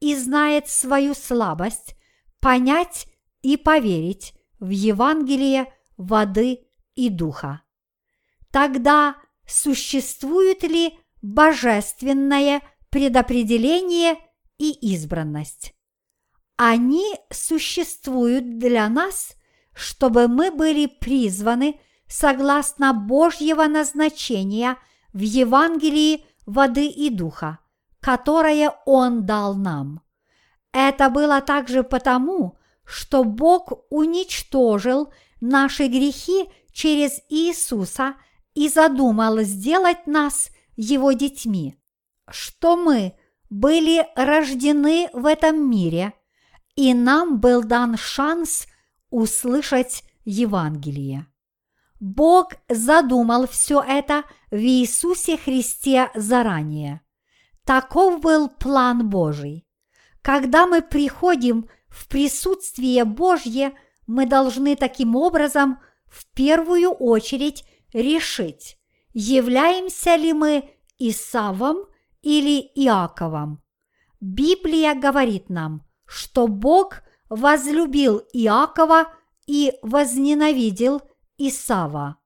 и 0.00 0.16
знает 0.16 0.68
свою 0.68 1.12
слабость, 1.12 1.94
понять 2.40 3.06
и 3.42 3.58
поверить 3.58 4.32
в 4.58 4.70
Евангелие 4.70 5.70
воды 5.98 6.66
и 6.94 7.10
духа. 7.10 7.60
Тогда 8.50 9.16
существует 9.46 10.62
ли 10.62 10.98
божественное 11.20 12.62
предопределение 12.92 14.16
и 14.58 14.70
избранность? 14.92 15.74
Они 16.56 17.16
существуют 17.30 18.58
для 18.58 18.88
нас, 18.88 19.34
чтобы 19.74 20.28
мы 20.28 20.50
были 20.52 20.86
призваны 20.86 21.80
согласно 22.06 22.92
Божьего 22.92 23.64
назначения 23.64 24.76
в 25.14 25.20
Евангелии 25.20 26.24
воды 26.44 26.86
и 26.86 27.08
духа, 27.08 27.58
которое 28.00 28.74
Он 28.84 29.24
дал 29.24 29.54
нам. 29.54 30.02
Это 30.72 31.08
было 31.08 31.40
также 31.40 31.82
потому, 31.82 32.58
что 32.84 33.24
Бог 33.24 33.72
уничтожил 33.90 35.12
наши 35.40 35.86
грехи 35.86 36.50
через 36.72 37.20
Иисуса 37.30 38.16
и 38.54 38.68
задумал 38.68 39.40
сделать 39.40 40.06
нас 40.06 40.50
Его 40.76 41.12
детьми, 41.12 41.76
что 42.30 42.76
мы 42.76 43.14
были 43.50 44.06
рождены 44.16 45.10
в 45.12 45.26
этом 45.26 45.70
мире, 45.70 46.14
и 46.74 46.94
нам 46.94 47.38
был 47.40 47.62
дан 47.62 47.96
шанс 47.96 48.66
услышать 49.10 50.04
Евангелие. 50.24 51.26
Бог 52.00 52.54
задумал 52.68 53.46
все 53.46 53.80
это 53.80 54.24
в 54.50 54.56
Иисусе 54.56 55.36
Христе 55.36 56.10
заранее. 56.14 57.00
Таков 57.64 58.20
был 58.20 58.48
план 58.48 59.08
Божий. 59.08 59.66
Когда 60.20 60.66
мы 60.66 60.82
приходим 60.82 61.68
в 61.88 62.08
присутствие 62.08 63.04
Божье, 63.04 63.72
мы 64.06 64.26
должны 64.26 64.76
таким 64.76 65.14
образом 65.14 65.78
в 66.06 66.26
первую 66.32 66.90
очередь 66.90 67.64
решить, 67.92 68.78
являемся 69.12 70.16
ли 70.16 70.32
мы 70.32 70.70
Исавом 70.98 71.86
или 72.22 72.60
Иаковом. 72.74 73.62
Библия 74.20 74.94
говорит 74.94 75.50
нам, 75.50 75.82
что 76.06 76.46
Бог 76.46 77.02
возлюбил 77.28 78.22
Иакова 78.32 79.12
и 79.46 79.74
возненавидел 79.82 81.02
Исава. 81.38 82.18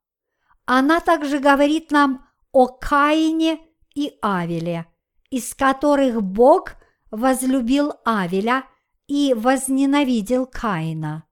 Она 0.66 1.00
также 1.00 1.38
говорит 1.38 1.90
нам 1.90 2.26
о 2.52 2.66
Каине 2.66 3.60
и 3.94 4.18
Авеле, 4.22 4.86
из 5.30 5.54
которых 5.54 6.22
Бог 6.22 6.74
возлюбил 7.10 7.94
Авеля– 8.04 8.64
и 9.06 9.34
возненавидел 9.34 10.46
Каина. 10.46 11.24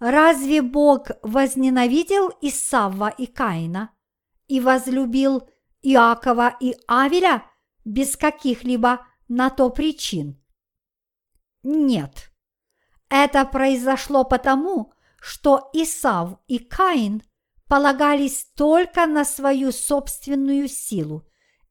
Разве 0.00 0.62
Бог 0.62 1.08
возненавидел 1.22 2.30
Исавва 2.40 3.08
и 3.08 3.26
Каина 3.26 3.90
и 4.48 4.60
возлюбил 4.60 5.48
Иакова 5.82 6.56
и 6.60 6.74
Авеля 6.88 7.44
без 7.84 8.16
каких-либо 8.16 9.06
на 9.28 9.50
то 9.50 9.70
причин? 9.70 10.40
Нет. 11.62 12.30
Это 13.08 13.44
произошло 13.44 14.24
потому, 14.24 14.92
что 15.20 15.70
Исав 15.72 16.38
и 16.46 16.58
Каин 16.58 17.22
полагались 17.68 18.46
только 18.56 19.06
на 19.06 19.24
свою 19.24 19.72
собственную 19.72 20.68
силу 20.68 21.26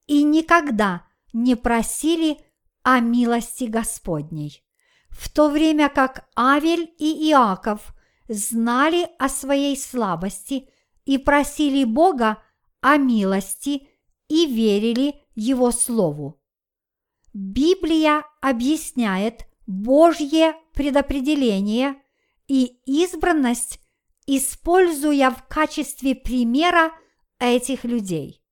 и 0.07 0.23
никогда 0.23 1.05
не 1.33 1.55
просили 1.55 2.39
о 2.83 2.99
милости 2.99 3.65
Господней 3.65 4.63
в 5.13 5.29
то 5.29 5.49
время 5.49 5.89
как 5.89 6.27
Авель 6.35 6.91
и 6.97 7.29
Иаков 7.29 7.93
знали 8.27 9.07
о 9.19 9.29
своей 9.29 9.77
слабости 9.77 10.69
и 11.05 11.17
просили 11.17 11.83
Бога 11.83 12.41
о 12.81 12.97
милости 12.97 13.87
и 14.27 14.47
верили 14.47 15.15
Его 15.35 15.71
Слову. 15.71 16.39
Библия 17.33 18.23
объясняет 18.41 19.47
Божье 19.65 20.55
предопределение 20.73 21.95
и 22.47 22.77
избранность, 22.85 23.79
используя 24.27 25.31
в 25.31 25.47
качестве 25.47 26.15
примера 26.15 26.91
этих 27.39 27.83
людей. 27.83 28.43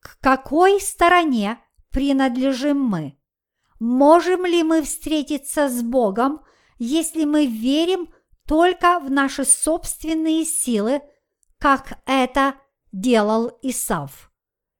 К 0.00 0.18
какой 0.20 0.80
стороне 0.80 1.58
принадлежим 1.90 2.80
мы? 2.80 3.18
Можем 3.78 4.44
ли 4.46 4.62
мы 4.62 4.82
встретиться 4.82 5.68
с 5.68 5.82
Богом, 5.82 6.40
если 6.78 7.24
мы 7.24 7.46
верим 7.46 8.12
только 8.46 9.00
в 9.00 9.10
наши 9.10 9.44
собственные 9.44 10.44
силы, 10.44 11.00
как 11.58 12.00
это 12.06 12.54
делал 12.92 13.58
Исав? 13.62 14.30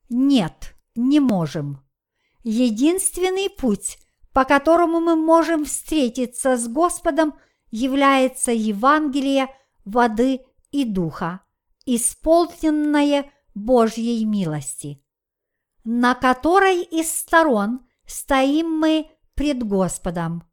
Нет, 0.09 0.72
не 0.95 1.21
можем. 1.21 1.83
Единственный 2.43 3.49
путь, 3.51 3.99
по 4.33 4.45
которому 4.45 5.01
мы 5.01 5.17
можем 5.17 5.65
встретиться 5.65 6.57
с 6.57 6.69
Господом, 6.69 7.35
является 7.71 8.53
Евангелие 8.53 9.49
воды 9.85 10.41
и 10.71 10.85
духа, 10.85 11.41
исполненное 11.87 13.31
Божьей 13.55 14.25
милости, 14.25 15.03
на 15.85 16.15
которой 16.15 16.83
из 16.83 17.11
сторон– 17.11 17.87
стоим 18.13 18.71
мы 18.71 19.11
пред 19.35 19.63
Господом. 19.63 20.45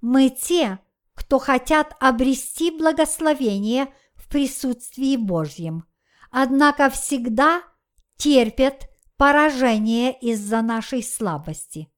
Мы 0.00 0.30
те, 0.30 0.78
кто 1.14 1.38
хотят 1.38 1.96
обрести 2.00 2.70
благословение 2.70 3.92
в 4.14 4.28
присутствии 4.28 5.16
Божьем, 5.16 5.84
однако 6.30 6.90
всегда 6.90 7.62
терпят 8.16 8.88
поражение 9.20 10.18
из-за 10.18 10.62
нашей 10.62 11.02
слабости. 11.02 11.92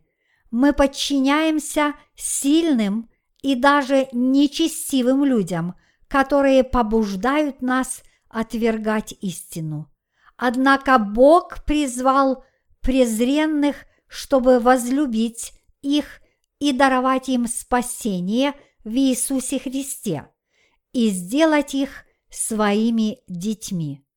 Мы 0.49 0.73
подчиняемся 0.73 1.93
сильным 2.15 3.09
и 3.41 3.55
даже 3.55 4.07
нечестивым 4.13 5.25
людям, 5.25 5.75
которые 6.07 6.63
побуждают 6.63 7.61
нас 7.61 8.01
отвергать 8.29 9.13
истину. 9.21 9.91
Однако 10.37 10.97
Бог 10.99 11.63
призвал 11.65 12.45
презренных, 12.81 13.75
чтобы 14.07 14.59
возлюбить 14.59 15.53
их 15.81 16.21
и 16.59 16.71
даровать 16.71 17.27
им 17.27 17.47
спасение 17.47 18.53
в 18.87 18.95
Иисусе 18.95 19.59
Христе 19.59 20.27
и 20.93 21.09
сделать 21.09 21.75
их 21.75 22.05
своими 22.29 23.19
детьми 23.27 24.07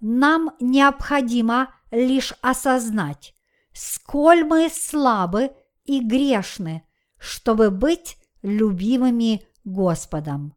нам 0.00 0.50
необходимо 0.60 1.74
лишь 1.90 2.34
осознать, 2.42 3.34
сколь 3.72 4.44
мы 4.44 4.68
слабы 4.68 5.50
и 5.84 6.00
грешны, 6.00 6.86
чтобы 7.18 7.70
быть 7.70 8.16
любимыми 8.42 9.46
Господом. 9.64 10.54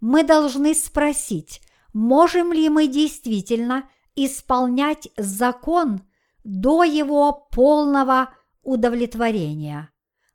Мы 0.00 0.24
должны 0.24 0.74
спросить, 0.74 1.60
можем 1.92 2.52
ли 2.52 2.68
мы 2.68 2.86
действительно 2.86 3.88
исполнять 4.16 5.08
закон 5.16 6.02
до 6.42 6.82
его 6.82 7.48
полного 7.52 8.30
удовлетворения. 8.62 9.89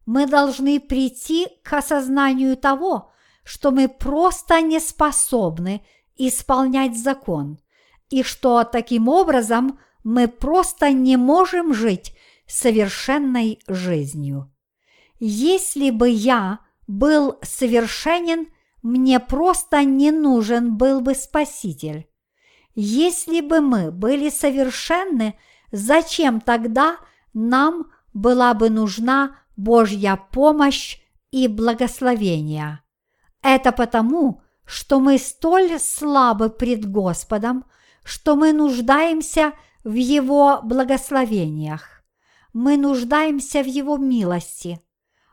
Мы 0.06 0.28
должны 0.28 0.80
прийти 0.80 1.48
к 1.64 1.74
осознанию 1.74 2.58
того, 2.58 3.12
что 3.44 3.72
мы 3.72 3.88
просто 3.88 4.62
не 4.62 4.80
способны 4.80 5.86
исполнять 6.16 6.98
закон– 6.98 7.60
и 8.10 8.24
что 8.24 8.64
таким 8.64 9.08
образом 9.08 9.80
мы 10.04 10.28
просто 10.28 10.92
не 10.92 11.18
можем 11.18 11.74
жить 11.74 12.16
совершенной 12.48 13.60
жизнью. 13.68 14.52
Если 15.20 15.90
бы 15.90 16.10
я 16.10 16.60
был 16.88 17.40
совершенен, 17.42 18.48
мне 18.84 19.20
просто 19.20 19.84
не 19.84 20.12
нужен 20.12 20.78
был 20.78 21.02
бы 21.02 21.16
Спаситель. 21.16 22.08
Если 22.76 23.42
бы 23.42 23.62
мы 23.62 23.92
были 23.92 24.30
совершенны, 24.30 25.40
зачем 25.72 26.42
тогда 26.42 26.98
нам 27.34 27.88
была 28.14 28.54
бы 28.54 28.70
нужна 28.70 29.40
Божья 29.56 30.20
помощь 30.32 31.00
и 31.32 31.48
благословение? 31.48 32.82
Это 33.42 33.72
потому, 33.72 34.42
что 34.66 35.00
мы 35.00 35.18
столь 35.18 35.80
слабы 35.80 36.50
пред 36.50 36.90
Господом, 36.90 37.66
что 38.04 38.36
мы 38.36 38.54
нуждаемся 38.54 39.54
в 39.84 39.94
Его 39.94 40.62
благословениях. 40.64 42.04
Мы 42.54 42.78
нуждаемся 42.78 43.62
в 43.62 43.68
Его 43.68 43.98
милости. 43.98 44.82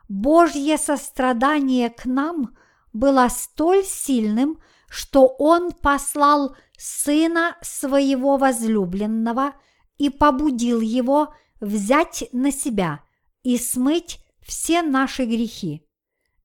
Божье 0.08 0.76
сострадание 0.76 1.88
к 1.88 2.04
нам 2.04 2.56
было 2.92 3.28
столь 3.30 3.84
сильным, 3.84 4.58
что 4.88 5.26
Он 5.38 5.72
послал 5.72 6.56
Сына 6.76 7.56
Своего 7.62 8.36
возлюбленного 8.36 9.54
и 9.96 10.10
побудил 10.10 10.80
Его 10.80 11.34
взять 11.60 12.24
на 12.32 12.50
себя 12.50 13.00
и 13.42 13.58
смыть 13.58 14.20
все 14.40 14.82
наши 14.82 15.24
грехи. 15.24 15.86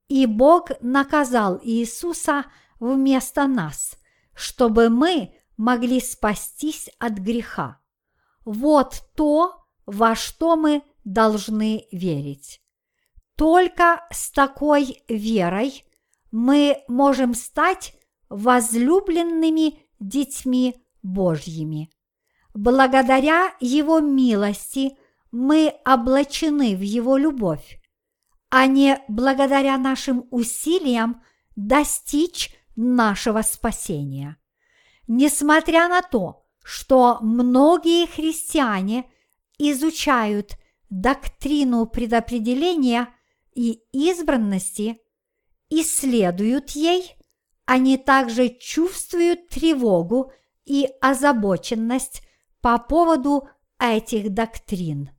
И 0.08 0.26
Бог 0.26 0.72
наказал 0.82 1.60
Иисуса 1.64 2.46
вместо 2.80 3.48
нас, 3.48 3.98
чтобы 4.34 4.90
мы 4.90 5.34
могли 5.58 6.00
спастись 6.00 6.90
от 7.00 7.14
греха. 7.14 7.80
Вот 8.46 9.04
то, 9.16 9.66
во 9.86 10.16
что 10.16 10.56
мы 10.56 10.84
должны 11.04 11.88
верить. 11.92 12.62
Только 13.36 14.06
с 14.12 14.32
такой 14.32 15.04
верой 15.08 15.86
мы 16.32 16.84
можем 16.88 17.34
стать 17.34 17.94
возлюбленными 18.30 19.80
детьми 20.00 20.76
Божьими. 21.02 21.90
Благодаря 22.54 23.54
Его 23.60 24.00
милости 24.00 24.98
мы 25.32 25.74
облачены 25.86 26.76
в 26.76 26.82
Его 26.82 27.18
любовь, 27.18 27.80
а 28.50 28.66
не 28.66 29.00
благодаря 29.08 29.78
нашим 29.78 30.28
усилиям 30.32 31.22
достичь 31.56 32.56
нашего 32.76 33.42
спасения. 33.42 34.38
Несмотря 35.08 35.88
на 35.88 36.02
то, 36.02 36.46
что 36.64 37.20
многие 37.22 38.08
христиане 38.08 39.10
изучают 39.58 40.58
доктрину 40.90 41.86
предопределения 41.86 43.10
и 43.54 43.82
избранности, 43.92 45.00
исследуют 45.70 46.72
ей, 46.72 47.16
они 47.66 47.98
также 47.98 48.50
чувствуют 48.50 49.50
тревогу 49.50 50.32
и 50.66 50.88
озабоченность 51.02 52.22
по 52.62 52.78
поводу 52.78 53.50
этих 53.80 54.34
доктрин. 54.34 55.10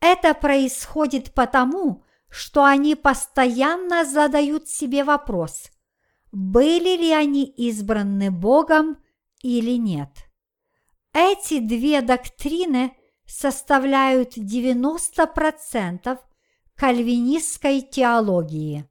Это 0.00 0.34
происходит 0.34 1.34
потому, 1.34 2.04
что 2.28 2.64
они 2.64 2.94
постоянно 2.94 4.04
задают 4.04 4.68
себе 4.68 5.04
вопрос– 5.04 5.70
были 6.32 6.96
ли 6.96 7.12
они 7.12 7.44
избраны 7.44 8.30
Богом 8.30 8.98
или 9.42 9.76
нет. 9.76 10.10
Эти 11.14 11.58
две 11.58 12.02
доктрины 12.02 12.96
составляют 13.26 14.36
90% 14.36 16.18
кальвинистской 16.74 17.80
теологии. 17.80 18.88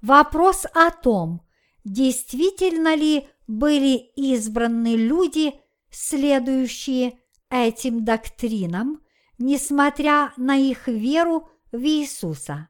Вопрос 0.00 0.66
о 0.72 0.90
том, 0.90 1.42
действительно 1.84 2.94
ли 2.94 3.28
были 3.46 3.96
избраны 4.16 4.94
люди, 4.96 5.54
следующие 5.90 7.18
этим 7.50 8.04
доктринам, 8.04 9.00
несмотря 9.38 10.32
на 10.36 10.56
их 10.56 10.88
веру 10.88 11.48
в 11.72 11.82
Иисуса. 11.82 12.68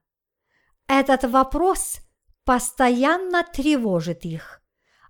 Этот 0.86 1.24
вопрос 1.24 1.98
постоянно 2.44 3.44
тревожит 3.44 4.24
их. 4.24 4.62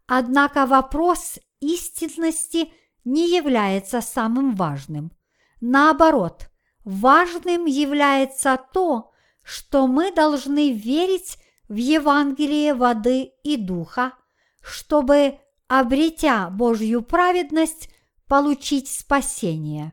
Однако 0.06 0.66
вопрос 0.66 1.38
истинности 1.60 2.72
не 3.04 3.28
является 3.36 4.00
самым 4.00 4.54
важным. 4.54 5.12
Наоборот, 5.60 6.50
важным 6.84 7.66
является 7.66 8.58
то, 8.72 9.12
что 9.42 9.86
мы 9.86 10.12
должны 10.12 10.72
верить 10.72 11.38
в 11.68 11.74
Евангелие 11.74 12.74
воды 12.74 13.32
и 13.42 13.56
духа, 13.56 14.14
чтобы, 14.60 15.38
обретя 15.68 16.50
Божью 16.50 17.02
праведность, 17.02 17.90
получить 18.26 18.90
спасение. 18.90 19.92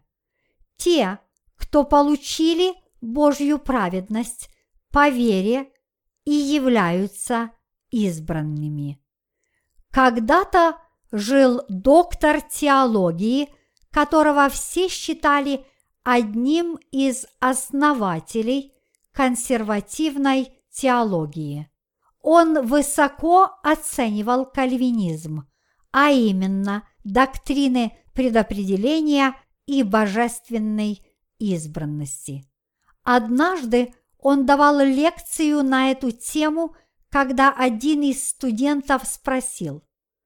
Те, 0.77 1.19
кто 1.55 1.83
получили 1.83 2.73
Божью 3.01 3.59
праведность 3.59 4.49
по 4.91 5.09
вере 5.09 5.71
и 6.25 6.31
являются 6.31 7.51
избранными. 7.89 8.99
Когда-то 9.91 10.77
жил 11.11 11.61
доктор 11.69 12.41
теологии, 12.41 13.49
которого 13.91 14.49
все 14.49 14.89
считали 14.89 15.65
одним 16.03 16.77
из 16.91 17.25
основателей 17.39 18.73
консервативной 19.11 20.61
теологии. 20.69 21.69
Он 22.21 22.65
высоко 22.65 23.51
оценивал 23.63 24.45
кальвинизм, 24.45 25.47
а 25.91 26.09
именно 26.09 26.87
доктрины 27.03 27.97
предопределения 28.13 29.35
и 29.65 29.83
божественной 29.83 31.04
избранности. 31.39 32.49
Однажды 33.03 33.93
он 34.17 34.45
давал 34.45 34.79
лекцию 34.79 35.63
на 35.63 35.91
эту 35.91 36.11
тему, 36.11 36.75
когда 37.09 37.53
один 37.53 38.01
из 38.01 38.29
студентов 38.29 39.05
спросил, 39.05 39.83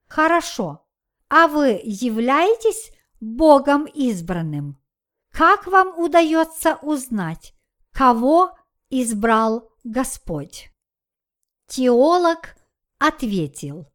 «Хорошо, 0.08 0.88
а 1.28 1.48
вы 1.48 1.82
являетесь 1.84 2.91
Богом 3.19 3.86
избранным? 3.86 4.80
Как 5.32 5.67
вам 5.67 6.00
удается 6.00 6.78
узнать, 6.78 7.54
кого 7.91 8.58
избрал 8.89 9.69
Господь?» 9.84 10.72
Теолог 11.67 12.56
ответил, 12.98 13.91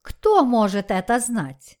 «Кто 0.00 0.44
может 0.44 0.90
это 0.90 1.18
знать? 1.18 1.80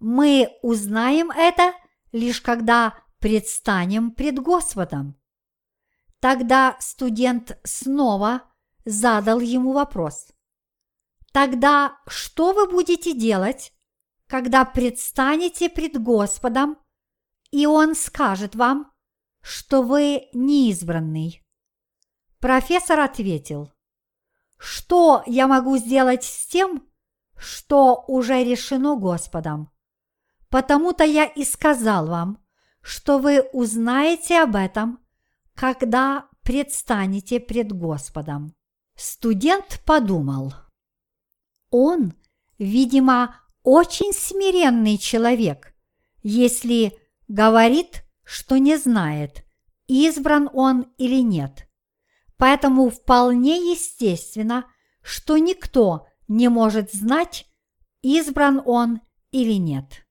Мы 0.00 0.58
узнаем 0.62 1.30
это 1.30 1.72
лишь 2.12 2.40
когда 2.40 2.94
предстанем 3.20 4.10
пред 4.10 4.38
Господом. 4.40 5.16
Тогда 6.18 6.76
студент 6.80 7.58
снова 7.64 8.42
задал 8.84 9.40
ему 9.40 9.72
вопрос. 9.72 10.28
Тогда 11.32 11.98
что 12.06 12.52
вы 12.52 12.68
будете 12.68 13.14
делать, 13.14 13.72
когда 14.26 14.64
предстанете 14.64 15.68
пред 15.68 16.02
Господом, 16.02 16.76
и 17.50 17.66
Он 17.66 17.94
скажет 17.94 18.54
вам, 18.54 18.92
что 19.40 19.82
вы 19.82 20.28
неизбранный? 20.32 21.42
Профессор 22.38 23.00
ответил, 23.00 23.72
что 24.58 25.22
я 25.26 25.46
могу 25.46 25.76
сделать 25.78 26.24
с 26.24 26.46
тем, 26.46 26.86
что 27.36 28.04
уже 28.06 28.44
решено 28.44 28.96
Господом? 28.96 29.70
Потому-то 30.48 31.04
я 31.04 31.24
и 31.24 31.44
сказал 31.44 32.06
вам, 32.06 32.44
что 32.82 33.18
вы 33.18 33.42
узнаете 33.52 34.42
об 34.42 34.56
этом, 34.56 34.98
когда 35.54 36.28
предстанете 36.42 37.38
пред 37.40 37.72
Господом. 37.72 38.54
Студент 38.96 39.82
подумал. 39.86 40.54
Он, 41.70 42.14
видимо, 42.58 43.36
очень 43.62 44.12
смиренный 44.12 44.98
человек, 44.98 45.74
если 46.22 46.98
говорит, 47.28 48.04
что 48.24 48.58
не 48.58 48.76
знает, 48.76 49.44
избран 49.86 50.48
он 50.52 50.92
или 50.98 51.20
нет. 51.22 51.68
Поэтому 52.36 52.90
вполне 52.90 53.72
естественно, 53.72 54.66
что 55.02 55.36
никто 55.36 56.06
не 56.26 56.48
может 56.48 56.92
знать, 56.92 57.46
избран 58.02 58.62
он 58.64 59.00
или 59.30 59.54
нет. 59.54 60.06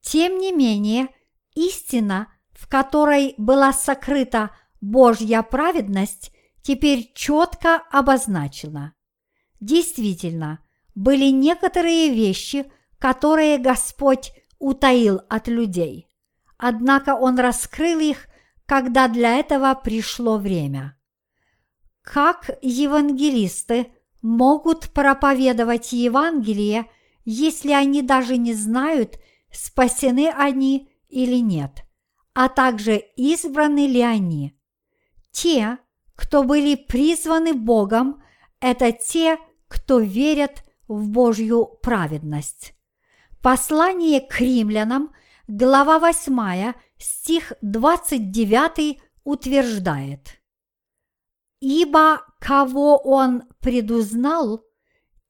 Тем 0.00 0.38
не 0.38 0.52
менее, 0.52 1.08
истина, 1.54 2.28
в 2.52 2.68
которой 2.68 3.34
была 3.36 3.72
сокрыта 3.72 4.50
Божья 4.80 5.42
праведность, 5.42 6.32
теперь 6.62 7.12
четко 7.14 7.76
обозначена. 7.90 8.94
Действительно, 9.60 10.60
были 10.94 11.30
некоторые 11.30 12.12
вещи, 12.12 12.70
которые 12.98 13.58
Господь 13.58 14.32
утаил 14.58 15.22
от 15.28 15.48
людей, 15.48 16.08
однако 16.58 17.14
Он 17.14 17.38
раскрыл 17.38 17.98
их, 18.00 18.26
когда 18.66 19.08
для 19.08 19.36
этого 19.36 19.74
пришло 19.74 20.38
время. 20.38 20.96
Как 22.02 22.50
евангелисты 22.62 23.88
могут 24.22 24.90
проповедовать 24.90 25.92
Евангелие, 25.92 26.86
если 27.24 27.72
они 27.72 28.02
даже 28.02 28.36
не 28.36 28.54
знают, 28.54 29.18
спасены 29.50 30.30
они 30.30 30.89
или 31.10 31.40
нет, 31.40 31.84
а 32.34 32.48
также 32.48 32.96
избраны 33.16 33.86
ли 33.86 34.02
они. 34.02 34.58
Те, 35.30 35.78
кто 36.14 36.42
были 36.42 36.74
призваны 36.74 37.54
Богом, 37.54 38.22
это 38.60 38.92
те, 38.92 39.38
кто 39.68 40.00
верят 40.00 40.64
в 40.88 41.08
Божью 41.08 41.66
праведность. 41.82 42.74
Послание 43.42 44.20
к 44.20 44.40
римлянам, 44.40 45.14
глава 45.46 45.98
8, 45.98 46.74
стих 46.98 47.52
29 47.62 49.00
утверждает. 49.24 50.40
«Ибо 51.60 52.22
кого 52.38 52.96
он 52.96 53.44
предузнал, 53.60 54.64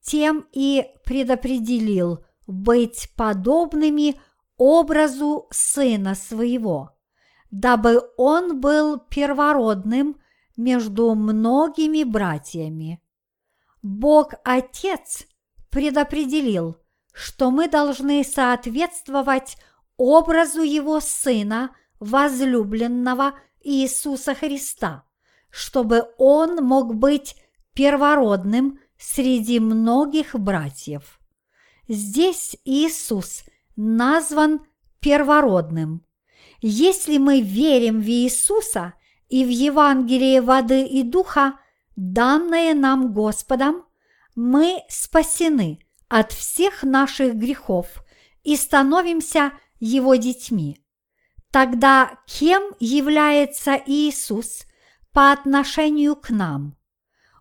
тем 0.01 0.47
и 0.51 0.85
предопределил– 1.05 2.25
быть 2.51 3.09
подобными 3.15 4.19
образу 4.61 5.47
сына 5.49 6.13
своего, 6.13 6.91
дабы 7.49 8.07
он 8.15 8.61
был 8.61 8.99
первородным 8.99 10.21
между 10.55 11.15
многими 11.15 12.03
братьями. 12.03 13.01
Бог 13.81 14.35
Отец 14.43 15.25
предопределил, 15.71 16.77
что 17.11 17.49
мы 17.49 17.69
должны 17.69 18.23
соответствовать 18.23 19.57
образу 19.97 20.61
Его 20.61 20.99
Сына, 20.99 21.75
возлюбленного 21.99 23.33
Иисуса 23.61 24.35
Христа, 24.35 25.05
чтобы 25.49 26.07
Он 26.19 26.57
мог 26.57 26.93
быть 26.93 27.35
первородным 27.73 28.79
среди 28.99 29.59
многих 29.59 30.35
братьев. 30.35 31.19
Здесь 31.87 32.55
Иисус 32.63 33.43
назван 33.81 34.61
первородным. 34.99 36.05
Если 36.61 37.17
мы 37.17 37.41
верим 37.41 37.99
в 37.99 38.07
Иисуса 38.07 38.93
и 39.27 39.43
в 39.43 39.49
Евангелие 39.49 40.41
воды 40.41 40.85
и 40.85 41.01
духа, 41.01 41.59
данное 41.95 42.75
нам 42.75 43.11
Господом, 43.11 43.85
мы 44.35 44.83
спасены 44.87 45.79
от 46.09 46.31
всех 46.31 46.83
наших 46.83 47.35
грехов 47.35 48.03
и 48.43 48.55
становимся 48.55 49.53
Его 49.79 50.15
детьми. 50.15 50.85
Тогда 51.51 52.19
кем 52.27 52.61
является 52.79 53.81
Иисус 53.85 54.65
по 55.11 55.31
отношению 55.31 56.15
к 56.15 56.29
нам? 56.29 56.77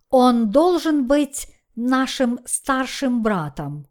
Он 0.08 0.50
должен 0.50 1.06
быть 1.06 1.48
нашим 1.76 2.40
старшим 2.46 3.22
братом. 3.22 3.86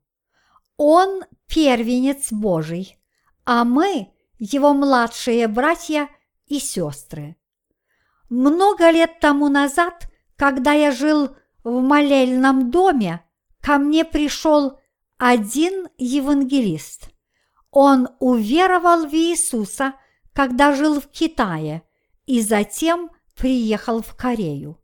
Он 0.77 1.23
первенец 1.49 2.31
Божий, 2.31 2.97
а 3.43 3.65
мы 3.65 4.13
его 4.37 4.73
младшие 4.73 5.47
братья 5.47 6.07
и 6.45 6.59
сестры. 6.59 7.35
Много 8.29 8.91
лет 8.91 9.19
тому 9.19 9.49
назад, 9.49 10.07
когда 10.37 10.71
я 10.73 10.91
жил 10.91 11.35
в 11.63 11.81
молельном 11.81 12.69
доме, 12.69 13.25
ко 13.61 13.77
мне 13.79 14.05
пришел 14.05 14.79
один 15.17 15.89
евангелист. 15.97 17.09
Он 17.71 18.07
уверовал 18.19 19.07
в 19.07 19.13
Иисуса, 19.13 19.95
когда 20.33 20.73
жил 20.73 21.01
в 21.01 21.07
Китае, 21.07 21.81
и 22.25 22.41
затем 22.41 23.09
приехал 23.35 24.01
в 24.01 24.15
Корею. 24.15 24.79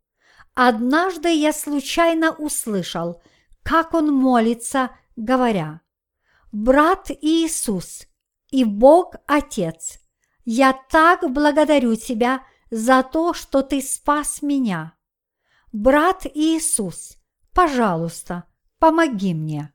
Однажды 0.56 1.30
я 1.30 1.54
случайно 1.54 2.32
услышал, 2.32 3.21
как 3.63 3.93
он 3.93 4.12
молится, 4.12 4.89
говоря– 5.15 5.82
брат 6.56 7.12
Иисус 7.12 8.08
и 8.50 8.63
Бог 8.63 9.15
Отец, 9.28 10.00
я 10.46 10.72
так 10.72 11.30
благодарю 11.34 11.96
Тебя 11.98 12.46
за 12.72 13.04
то, 13.04 13.34
что 13.34 13.62
Ты 13.62 13.82
спас 13.82 14.41
меня. 14.41 14.96
брат 15.74 16.26
Иисус, 16.34 17.18
пожалуйста, 17.54 18.46
помоги 18.80 19.34
мне. 19.34 19.74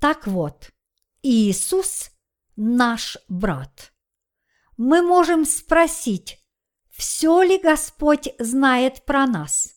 Так 0.00 0.26
вот, 0.26 0.72
Иисус– 1.22 2.10
наш 2.56 3.16
брат. 3.28 3.92
Мы 4.76 5.02
можем 5.02 5.44
спросить, 5.44 6.44
все 6.90 7.42
ли 7.42 7.56
Господь 7.56 8.28
знает 8.40 9.04
про 9.04 9.28
нас? 9.28 9.74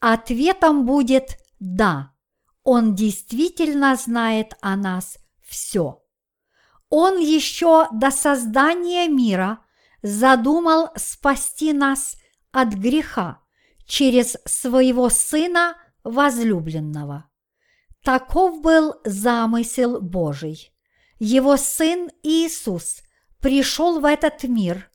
Ответом 0.00 0.84
будет 0.84 1.38
«да». 1.58 2.13
Он 2.64 2.94
действительно 2.94 3.94
знает 3.94 4.54
о 4.62 4.74
нас 4.74 5.18
все. 5.42 6.02
Он 6.88 7.18
еще 7.18 7.88
до 7.92 8.10
создания 8.10 9.06
мира 9.06 9.60
задумал 10.02 10.88
спасти 10.96 11.72
нас 11.72 12.16
от 12.52 12.68
греха 12.74 13.42
через 13.86 14.36
своего 14.46 15.10
Сына 15.10 15.76
возлюбленного. 16.04 17.28
Таков 18.02 18.60
был 18.60 18.94
замысел 19.04 20.00
Божий. 20.00 20.72
Его 21.18 21.56
Сын 21.56 22.10
Иисус 22.22 23.02
пришел 23.40 24.00
в 24.00 24.04
этот 24.04 24.44
мир, 24.44 24.90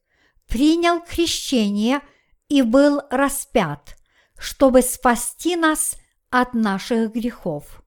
принял 0.47 1.01
крещение 1.01 2.01
и 2.47 2.61
был 2.61 3.01
распят, 3.09 3.95
чтобы 4.37 4.81
спасти 4.81 5.55
нас 5.55 5.95
от 6.29 6.53
наших 6.53 7.11
грехов. 7.13 7.83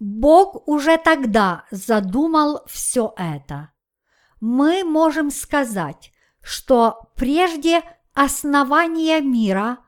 Бог 0.00 0.68
уже 0.68 0.96
тогда 0.96 1.64
задумал 1.70 2.62
все 2.66 3.14
это. 3.16 3.72
Мы 4.40 4.84
можем 4.84 5.30
сказать, 5.30 6.12
что 6.40 7.10
прежде 7.16 7.82
основания 8.14 9.20
мира 9.20 9.78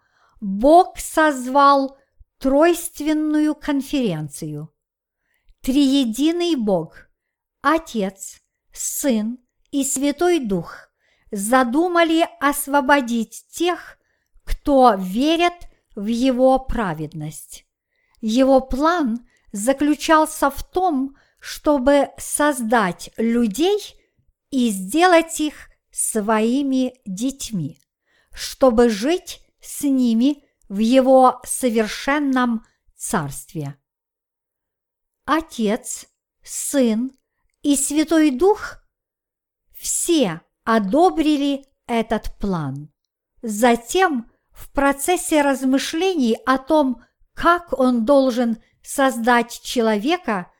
Бог 0.40 0.98
созвал 0.98 1.96
тройственную 2.38 3.54
конференцию. 3.54 4.72
Триединый 5.60 6.56
Бог, 6.56 7.08
Отец, 7.60 8.40
Сын 8.72 9.38
и 9.70 9.84
Святой 9.84 10.40
Дух 10.40 10.88
задумали 11.30 12.26
освободить 12.40 13.46
тех, 13.50 13.98
кто 14.44 14.94
верит 14.96 15.68
в 15.94 16.06
Его 16.06 16.58
праведность. 16.58 17.66
Его 18.20 18.60
план 18.60 19.26
заключался 19.52 20.50
в 20.50 20.62
том, 20.62 21.16
чтобы 21.40 22.10
создать 22.18 23.10
людей 23.16 23.80
и 24.50 24.70
сделать 24.70 25.40
их 25.40 25.70
своими 25.90 26.94
детьми, 27.04 27.80
чтобы 28.32 28.88
жить 28.88 29.40
с 29.60 29.82
ними 29.82 30.44
в 30.68 30.78
Его 30.78 31.40
совершенном 31.44 32.64
Царстве. 32.96 33.76
Отец, 35.24 36.06
Сын 36.42 37.12
и 37.62 37.76
Святой 37.76 38.30
Дух 38.30 38.82
все 39.72 40.42
одобрили 40.64 41.64
этот 41.86 42.36
план. 42.38 42.92
Затем 43.42 44.30
в 44.50 44.70
процессе 44.72 45.42
размышлений 45.42 46.36
о 46.44 46.58
том, 46.58 47.02
как 47.40 47.72
он 47.80 48.04
должен 48.04 48.58
создать 48.82 49.62
человека 49.62 50.52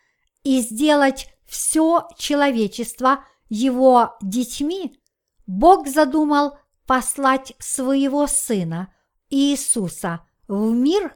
и 0.45 0.61
сделать 0.62 1.29
все 1.45 2.09
человечество 2.16 3.23
его 3.51 4.16
детьми, 4.23 4.99
Бог 5.47 5.88
задумал 5.88 6.57
послать 6.87 7.53
своего 7.59 8.27
Сына 8.27 8.95
Иисуса 9.29 10.27
в 10.49 10.71
мир, 10.73 11.14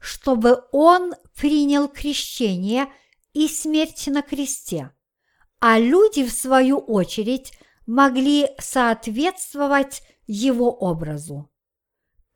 чтобы 0.00 0.64
Он 0.70 1.14
принял 1.34 1.88
крещение 1.88 2.86
и 3.32 3.48
смерть 3.48 4.08
на 4.08 4.20
кресте, 4.20 4.92
а 5.60 5.78
люди, 5.78 6.26
в 6.26 6.30
свою 6.30 6.76
очередь, 6.76 7.58
могли 7.86 8.50
соответствовать 8.58 10.02
Его 10.26 10.70
образу. 10.70 11.50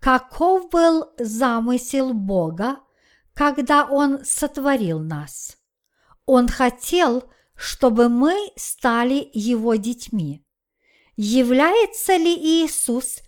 Каков 0.00 0.70
был 0.70 1.12
замысел 1.18 2.14
Бога, 2.14 2.80
когда 3.34 3.84
Он 3.84 4.24
сотворил 4.24 4.98
нас? 5.00 5.58
Он 6.24 6.48
хотел, 6.48 7.30
чтобы 7.54 8.08
мы 8.08 8.34
стали 8.56 9.30
Его 9.34 9.74
детьми. 9.74 10.42
Является 11.16 12.16
ли 12.16 12.34
Иисус 12.34 13.20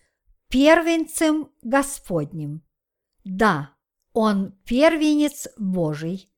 первенцем 0.48 1.50
Господним? 1.62 2.62
Да, 3.22 3.74
Он 4.14 4.52
первенец 4.64 5.48
Божий. 5.58 6.32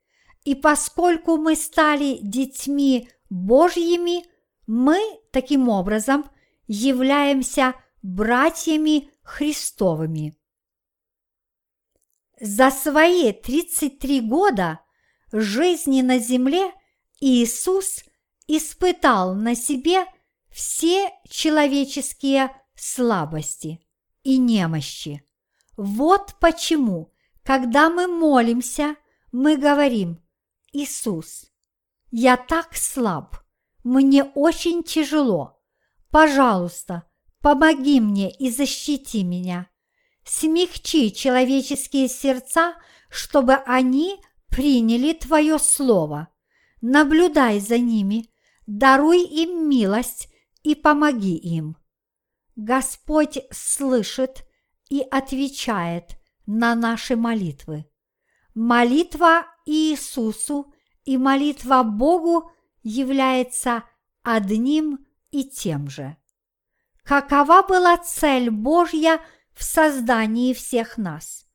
И 0.45 0.57
поскольку 0.57 1.37
мы 1.37 1.55
стали 1.55 2.19
детьми 2.21 3.09
Божьими, 3.31 4.25
мы 4.67 4.99
таким 5.31 5.69
образом 5.69 6.29
являемся 6.67 7.75
братьями 8.03 9.14
Христовыми. 9.25 10.37
За 12.41 12.71
свои 12.71 13.33
33 13.33 14.21
года 14.21 14.81
жизни 15.33 16.03
на 16.03 16.19
земле 16.19 16.73
Иисус 17.21 18.05
испытал 18.47 19.35
на 19.35 19.55
себе 19.55 20.05
все 20.51 21.11
человеческие 21.29 22.55
слабости 22.77 23.81
и 24.23 24.37
немощи. 24.37 25.25
Вот 25.77 26.37
почему, 26.39 27.13
когда 27.43 27.91
мы 27.91 28.07
молимся, 28.07 28.97
мы 29.33 29.57
говорим 29.57 30.23
«Иисус, 30.73 31.47
я 32.11 32.37
так 32.37 32.77
слаб, 32.77 33.37
мне 33.83 34.23
очень 34.23 34.85
тяжело. 34.85 35.61
Пожалуйста, 36.11 37.05
помоги 37.45 38.01
мне 38.01 38.31
и 38.31 38.51
защити 38.51 39.23
меня. 39.23 39.69
Смягчи 40.25 41.13
человеческие 41.13 42.09
сердца, 42.09 42.75
чтобы 43.11 43.53
они 43.67 44.19
приняли 44.49 45.13
Твое 45.13 45.59
Слово. 45.59 46.29
Наблюдай 46.81 47.61
за 47.61 47.77
ними, 47.77 48.31
даруй 48.67 49.25
им 49.25 49.69
милость 49.69 50.29
и 50.63 50.75
помоги 50.75 51.37
им. 51.37 51.77
Господь 52.57 53.39
слышит 53.51 54.47
и 54.89 55.03
отвечает 55.03 56.17
на 56.47 56.75
наши 56.75 57.15
молитвы. 57.15 57.85
Молитва 58.55 59.45
Иисусу 59.67 60.73
и 61.05 61.19
молитва 61.19 61.83
Богу 61.83 62.51
является 62.83 63.85
одним 64.23 65.07
и 65.31 65.45
тем 65.45 65.91
же. 65.91 66.17
Какова 67.05 67.63
была 67.63 67.99
цель 67.99 68.51
Божья 68.51 69.21
в 69.53 69.63
создании 69.63 70.55
всех 70.55 70.97
нас? 70.97 71.47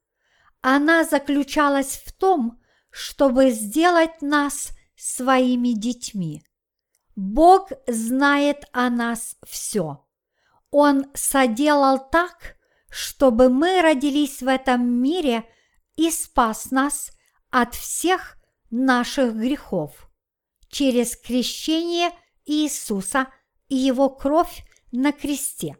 Она 0.61 1.03
заключалась 1.03 2.03
в 2.05 2.13
том, 2.13 2.61
чтобы 2.91 3.49
сделать 3.49 4.21
нас 4.21 4.71
своими 4.95 5.69
детьми. 5.69 6.43
Бог 7.15 7.71
знает 7.87 8.65
о 8.73 8.89
нас 8.89 9.37
все. 9.43 10.05
Он 10.69 11.07
соделал 11.15 11.97
так, 11.97 12.55
чтобы 12.89 13.49
мы 13.49 13.81
родились 13.81 14.41
в 14.41 14.47
этом 14.47 14.87
мире 14.87 15.45
и 15.95 16.11
спас 16.11 16.69
нас 16.69 17.11
от 17.49 17.73
всех 17.73 18.37
наших 18.69 19.35
грехов 19.35 20.09
через 20.69 21.17
крещение 21.17 22.11
Иисуса 22.45 23.27
и 23.67 23.75
его 23.75 24.09
кровь 24.09 24.63
на 24.91 25.11
кресте, 25.11 25.77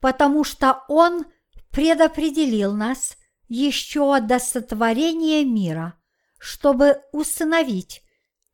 потому 0.00 0.44
что 0.44 0.84
Он 0.88 1.26
предопределил 1.70 2.74
нас 2.74 3.16
еще 3.48 4.20
до 4.20 4.38
сотворения 4.38 5.44
мира, 5.44 5.94
чтобы 6.38 7.00
усыновить 7.12 8.02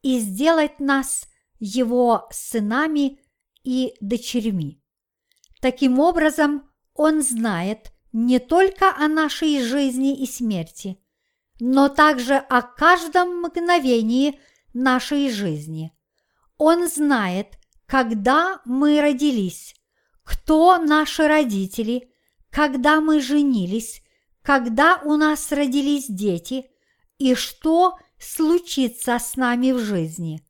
и 0.03 0.19
сделать 0.19 0.81
нас 0.81 1.29
Его 1.59 2.29
сынами 2.31 3.21
и 3.65 3.95
дочерьми. 4.01 4.83
Таким 5.61 5.99
образом, 5.99 6.71
Он 6.95 7.23
знает 7.23 7.93
не 8.13 8.39
только 8.39 8.95
о 8.95 9.09
нашей 9.09 9.63
жизни 9.63 10.21
и 10.21 10.27
смерти, 10.27 10.99
но 11.61 11.89
также 11.89 12.35
о 12.35 12.63
каждом 12.63 13.43
мгновении 13.43 14.41
нашей 14.73 15.31
жизни. 15.31 15.93
Он 16.57 16.89
знает, 16.89 17.59
когда 17.87 18.61
мы 18.65 19.01
родились, 19.01 19.75
кто 20.29 20.77
наши 20.77 21.27
родители, 21.27 22.13
когда 22.51 23.01
мы 23.01 23.23
женились, 23.23 24.03
когда 24.43 25.01
у 25.03 25.17
нас 25.17 25.51
родились 25.53 26.05
дети 26.07 26.71
и 27.17 27.35
что 27.35 27.97
случится 28.19 29.19
с 29.19 29.37
нами 29.37 29.73
в 29.73 29.79
жизни. 29.79 30.45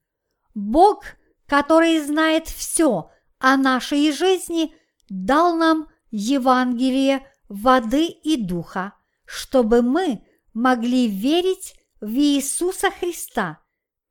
Бог, 0.53 1.05
который 1.47 2.01
знает 2.01 2.49
все 2.49 3.09
о 3.39 3.57
нашей 3.57 4.11
жизни, 4.11 4.74
дал 5.09 5.55
нам 5.55 5.87
Евангелие 6.11 7.24
воды 7.49 8.07
и 8.07 8.37
духа, 8.37 8.95
чтобы 9.26 9.83
мы 9.83 10.26
могли 10.55 11.07
верить 11.07 11.76
в 12.01 12.11
Иисуса 12.11 12.91
Христа 12.91 13.61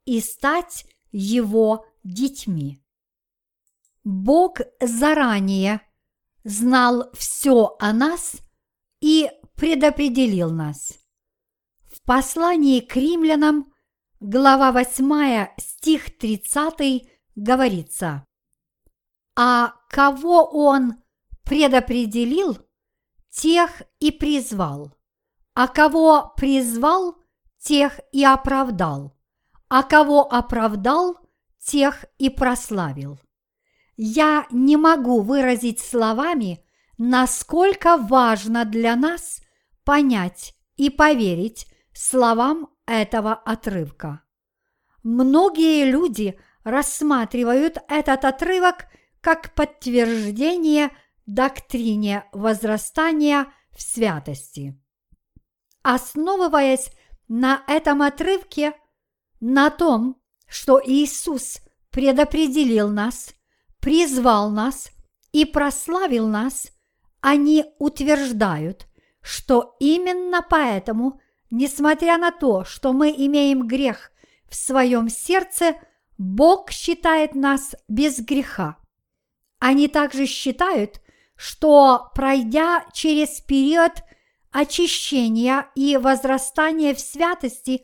и 0.05 0.21
стать 0.21 0.85
Его 1.11 1.85
детьми. 2.05 2.81
Бог 4.09 4.59
заранее 4.79 5.81
знал 6.45 7.11
все 7.11 7.75
о 7.77 7.91
нас 7.91 8.37
и 9.01 9.29
предопределил 9.55 10.49
нас. 10.49 10.93
В 11.91 12.01
послании 12.03 12.79
к 12.79 12.95
римлянам, 12.95 13.73
глава 14.21 14.71
8, 14.71 15.47
стих 15.57 16.17
30 16.17 17.05
говорится, 17.35 18.25
«А 19.35 19.73
кого 19.89 20.51
Он 20.53 21.03
предопределил, 21.43 22.57
тех 23.29 23.81
и 23.99 24.11
призвал, 24.11 24.97
а 25.53 25.67
кого 25.67 26.33
призвал, 26.37 27.17
тех 27.59 27.99
и 28.13 28.23
оправдал, 28.23 29.17
а 29.67 29.83
кого 29.83 30.21
оправдал, 30.31 31.17
тех 31.59 32.05
и 32.17 32.29
прославил». 32.29 33.19
Я 33.97 34.45
не 34.51 34.77
могу 34.77 35.21
выразить 35.21 35.79
словами, 35.79 36.63
насколько 36.99 37.97
важно 37.97 38.63
для 38.63 38.95
нас 38.95 39.41
понять 39.83 40.55
и 40.75 40.91
поверить 40.91 41.67
словам 41.93 42.69
этого 42.85 43.33
отрывка. 43.33 44.21
Многие 45.01 45.89
люди 45.89 46.39
рассматривают 46.63 47.79
этот 47.87 48.23
отрывок 48.23 48.85
как 49.19 49.55
подтверждение 49.55 50.91
доктрине 51.25 52.25
возрастания 52.31 53.47
в 53.71 53.81
святости. 53.81 54.79
Основываясь 55.81 56.91
на 57.27 57.63
этом 57.67 58.03
отрывке, 58.03 58.73
на 59.39 59.69
том, 59.69 60.21
что 60.47 60.81
Иисус 60.83 61.61
предопределил 61.89 62.89
нас 62.89 63.33
призвал 63.79 64.49
нас 64.49 64.91
и 65.31 65.45
прославил 65.45 66.27
нас, 66.27 66.71
они 67.21 67.65
утверждают, 67.79 68.87
что 69.21 69.75
именно 69.79 70.45
поэтому, 70.47 71.19
несмотря 71.49 72.17
на 72.17 72.31
то, 72.31 72.63
что 72.63 72.93
мы 72.93 73.09
имеем 73.09 73.67
грех 73.67 74.11
в 74.49 74.55
своем 74.55 75.09
сердце, 75.09 75.75
Бог 76.17 76.71
считает 76.71 77.35
нас 77.35 77.75
без 77.87 78.19
греха. 78.19 78.77
Они 79.59 79.87
также 79.87 80.25
считают, 80.25 81.01
что 81.35 82.09
пройдя 82.15 82.85
через 82.93 83.41
период 83.41 83.91
очищения 84.51 85.67
и 85.75 85.97
возрастания 85.97 86.95
в 86.95 86.99
святости, 86.99 87.83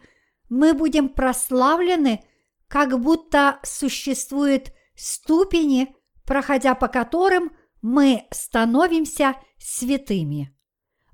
мы 0.49 0.73
будем 0.73 1.09
прославлены, 1.09 2.23
как 2.67 2.99
будто 2.99 3.59
существует 3.63 4.73
ступени, 4.95 5.95
проходя 6.25 6.75
по 6.75 6.87
которым 6.87 7.51
мы 7.81 8.25
становимся 8.31 9.35
святыми. 9.57 10.55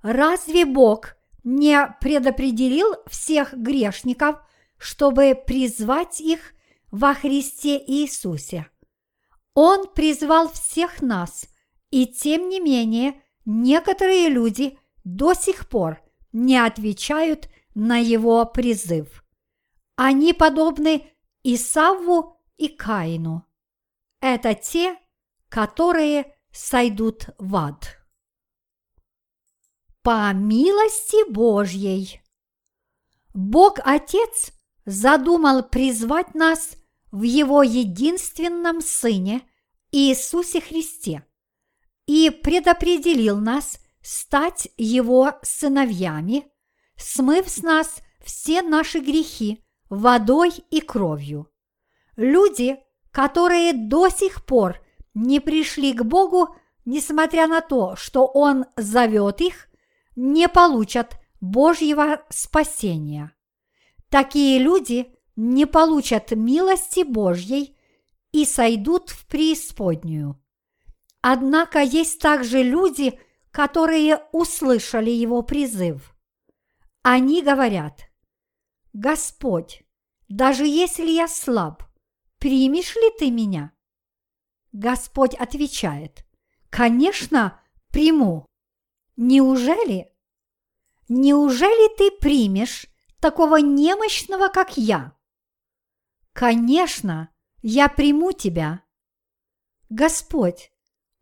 Разве 0.01 0.65
Бог 0.65 1.15
не 1.43 1.95
предопределил 1.99 2.95
всех 3.07 3.53
грешников, 3.53 4.37
чтобы 4.77 5.35
призвать 5.35 6.21
их 6.21 6.53
во 6.91 7.13
Христе 7.13 7.77
Иисусе? 7.77 8.67
Он 9.53 9.87
призвал 9.93 10.49
всех 10.51 11.01
нас, 11.01 11.47
и 11.89 12.05
тем 12.05 12.49
не 12.49 12.59
менее 12.59 13.21
некоторые 13.45 14.29
люди 14.29 14.77
до 15.03 15.33
сих 15.33 15.67
пор 15.67 16.01
не 16.31 16.57
отвечают 16.57 17.49
на 17.73 17.97
его 17.97 18.45
призыв. 18.45 19.23
Они 19.95 20.33
подобны 20.33 21.11
Исавву 21.43 22.39
и 22.57 22.67
Каину– 22.67 23.45
это 24.21 24.53
те, 24.53 24.97
которые 25.49 26.35
сойдут 26.51 27.29
в 27.37 27.55
ад. 27.55 27.97
По 30.01 30.31
милости 30.33 31.29
Божьей. 31.29 32.21
Бог 33.33 33.79
Отец 33.83 34.51
задумал 34.85 35.63
призвать 35.63 36.33
нас 36.35 36.75
в 37.11 37.23
Его 37.23 37.63
единственном 37.63 38.81
Сыне 38.81 39.41
Иисусе 39.91 40.61
Христе 40.61 41.25
и 42.05 42.29
предопределил 42.29 43.37
нас 43.39 43.79
стать 44.01 44.69
Его 44.77 45.33
сыновьями, 45.41 46.51
смыв 46.95 47.49
с 47.49 47.61
нас 47.61 48.01
все 48.23 48.61
наши 48.61 48.99
грехи 48.99 49.63
водой 49.89 50.53
и 50.69 50.81
кровью. 50.81 51.51
Люди– 52.15 52.79
которые 53.11 53.73
до 53.73 54.09
сих 54.09 54.45
пор 54.45 54.79
не 55.13 55.39
пришли 55.39 55.93
к 55.93 56.03
Богу, 56.03 56.55
несмотря 56.85 57.47
на 57.47 57.61
то, 57.61 57.95
что 57.95 58.25
Он 58.25 58.65
зовет 58.75 59.41
их, 59.41 59.67
не 60.15 60.47
получат 60.47 61.19
Божьего 61.41 62.21
спасения. 62.29 63.31
Такие 64.09 64.59
люди 64.59 65.13
не 65.35 65.65
получат 65.65 66.31
милости 66.31 67.03
Божьей 67.03 67.77
и 68.31 68.45
сойдут 68.45 69.09
в 69.09 69.25
преисподнюю. 69.27 70.41
Однако 71.21 71.79
есть 71.79 72.19
также 72.19 72.63
люди, 72.63 73.19
которые 73.51 74.21
услышали 74.31 75.09
его 75.09 75.41
призыв. 75.41 76.15
Они 77.01 77.41
говорят, 77.41 78.09
Господь, 78.93 79.83
даже 80.27 80.65
если 80.65 81.09
я 81.09 81.27
слаб, 81.27 81.83
примешь 82.39 82.95
ли 82.95 83.11
ты 83.17 83.29
меня? 83.29 83.73
Господь 84.71 85.35
отвечает, 85.35 86.25
конечно, 86.69 87.61
приму. 87.91 88.45
Неужели? 89.17 90.11
Неужели 91.09 91.95
ты 91.97 92.11
примешь 92.11 92.87
такого 93.19 93.57
немощного, 93.57 94.47
как 94.47 94.77
я? 94.77 95.13
Конечно, 96.33 97.29
я 97.61 97.89
приму 97.89 98.31
тебя. 98.31 98.83
Господь, 99.89 100.71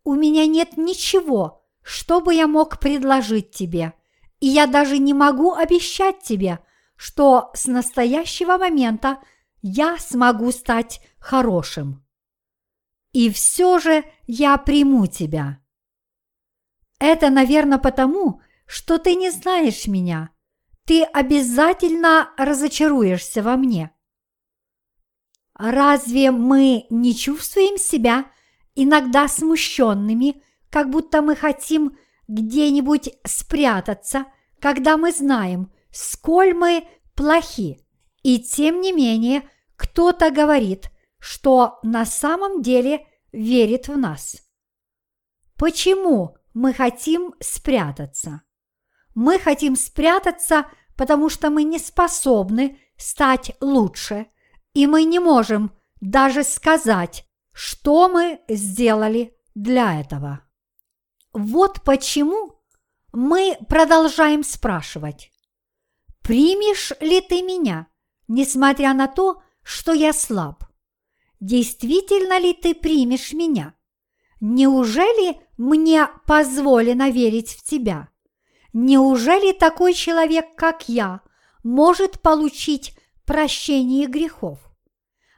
у 0.04 0.14
меня 0.14 0.46
нет 0.46 0.76
ничего, 0.76 1.66
что 1.82 2.20
бы 2.20 2.34
я 2.34 2.46
мог 2.46 2.78
предложить 2.78 3.50
тебе, 3.50 3.94
и 4.40 4.46
я 4.46 4.66
даже 4.66 4.98
не 4.98 5.14
могу 5.14 5.54
обещать 5.54 6.20
тебе, 6.22 6.60
что 6.96 7.50
с 7.54 7.66
настоящего 7.66 8.56
момента– 8.58 9.20
я 9.62 9.98
смогу 9.98 10.52
стать 10.52 11.00
хорошим. 11.18 12.04
И 13.12 13.30
все 13.30 13.78
же 13.78 14.04
я 14.26 14.56
приму 14.58 15.06
тебя. 15.06 15.60
Это, 16.98 17.30
наверное, 17.30 17.78
потому, 17.78 18.42
что 18.66 18.98
ты 18.98 19.14
не 19.14 19.30
знаешь 19.30 19.86
меня. 19.86 20.30
Ты 20.84 21.04
обязательно 21.04 22.30
разочаруешься 22.36 23.42
во 23.42 23.56
мне. 23.56 23.92
Разве 25.54 26.30
мы 26.30 26.86
не 26.90 27.14
чувствуем 27.14 27.78
себя 27.78 28.30
иногда 28.74 29.26
смущенными, 29.26 30.42
как 30.70 30.90
будто 30.90 31.20
мы 31.20 31.34
хотим 31.34 31.98
где-нибудь 32.28 33.10
спрятаться, 33.26 34.26
когда 34.60 34.96
мы 34.96 35.12
знаем, 35.12 35.72
сколь 35.90 36.54
мы 36.54 36.86
плохи? 37.14 37.84
И 38.28 38.38
тем 38.38 38.82
не 38.82 38.92
менее, 38.92 39.48
кто-то 39.74 40.30
говорит, 40.30 40.90
что 41.18 41.78
на 41.82 42.04
самом 42.04 42.60
деле 42.60 43.06
верит 43.32 43.88
в 43.88 43.96
нас. 43.96 44.42
Почему 45.56 46.36
мы 46.52 46.74
хотим 46.74 47.34
спрятаться? 47.40 48.42
Мы 49.14 49.38
хотим 49.38 49.76
спрятаться, 49.76 50.66
потому 50.94 51.30
что 51.30 51.48
мы 51.48 51.62
не 51.62 51.78
способны 51.78 52.78
стать 52.98 53.56
лучше, 53.62 54.26
и 54.74 54.86
мы 54.86 55.04
не 55.04 55.20
можем 55.20 55.72
даже 56.02 56.44
сказать, 56.44 57.26
что 57.54 58.10
мы 58.10 58.42
сделали 58.46 59.34
для 59.54 60.02
этого. 60.02 60.40
Вот 61.32 61.80
почему 61.82 62.60
мы 63.10 63.56
продолжаем 63.70 64.44
спрашивать, 64.44 65.32
примешь 66.20 66.92
ли 67.00 67.22
ты 67.22 67.40
меня– 67.40 67.86
несмотря 68.28 68.94
на 68.94 69.08
то, 69.08 69.42
что 69.62 69.92
я 69.92 70.12
слаб? 70.12 70.64
Действительно 71.40 72.38
ли 72.38 72.52
ты 72.52 72.74
примешь 72.74 73.32
меня? 73.32 73.74
Неужели 74.40 75.40
мне 75.56 76.08
позволено 76.26 77.10
верить 77.10 77.50
в 77.50 77.62
тебя? 77.62 78.08
Неужели 78.72 79.52
такой 79.52 79.94
человек, 79.94 80.54
как 80.56 80.88
я, 80.88 81.20
может 81.64 82.20
получить 82.20 82.96
прощение 83.24 84.06
грехов? 84.06 84.58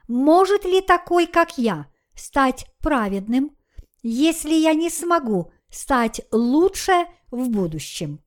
Может 0.07 0.65
ли 0.65 0.81
такой, 0.81 1.25
как 1.25 1.57
я, 1.57 1.87
стать 2.15 2.65
праведным, 2.79 3.55
если 4.03 4.53
я 4.53 4.73
не 4.73 4.89
смогу 4.89 5.51
стать 5.69 6.21
лучше 6.31 7.05
в 7.31 7.49
будущем? 7.49 8.19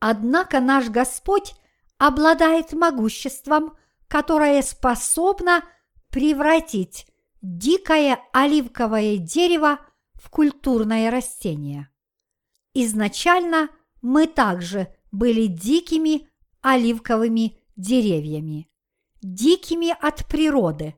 Однако 0.00 0.60
наш 0.60 0.88
Господь 0.88 1.54
обладает 1.98 2.72
могуществом, 2.72 3.76
которое 4.10 4.60
способно 4.62 5.62
превратить 6.10 7.06
дикое 7.42 8.18
оливковое 8.32 9.18
дерево 9.18 9.78
в 10.14 10.28
культурное 10.30 11.12
растение. 11.12 11.88
Изначально 12.74 13.70
мы 14.02 14.26
также 14.26 14.92
были 15.12 15.46
дикими 15.46 16.28
оливковыми 16.60 17.56
деревьями, 17.76 18.68
дикими 19.22 19.90
от 19.90 20.26
природы, 20.26 20.96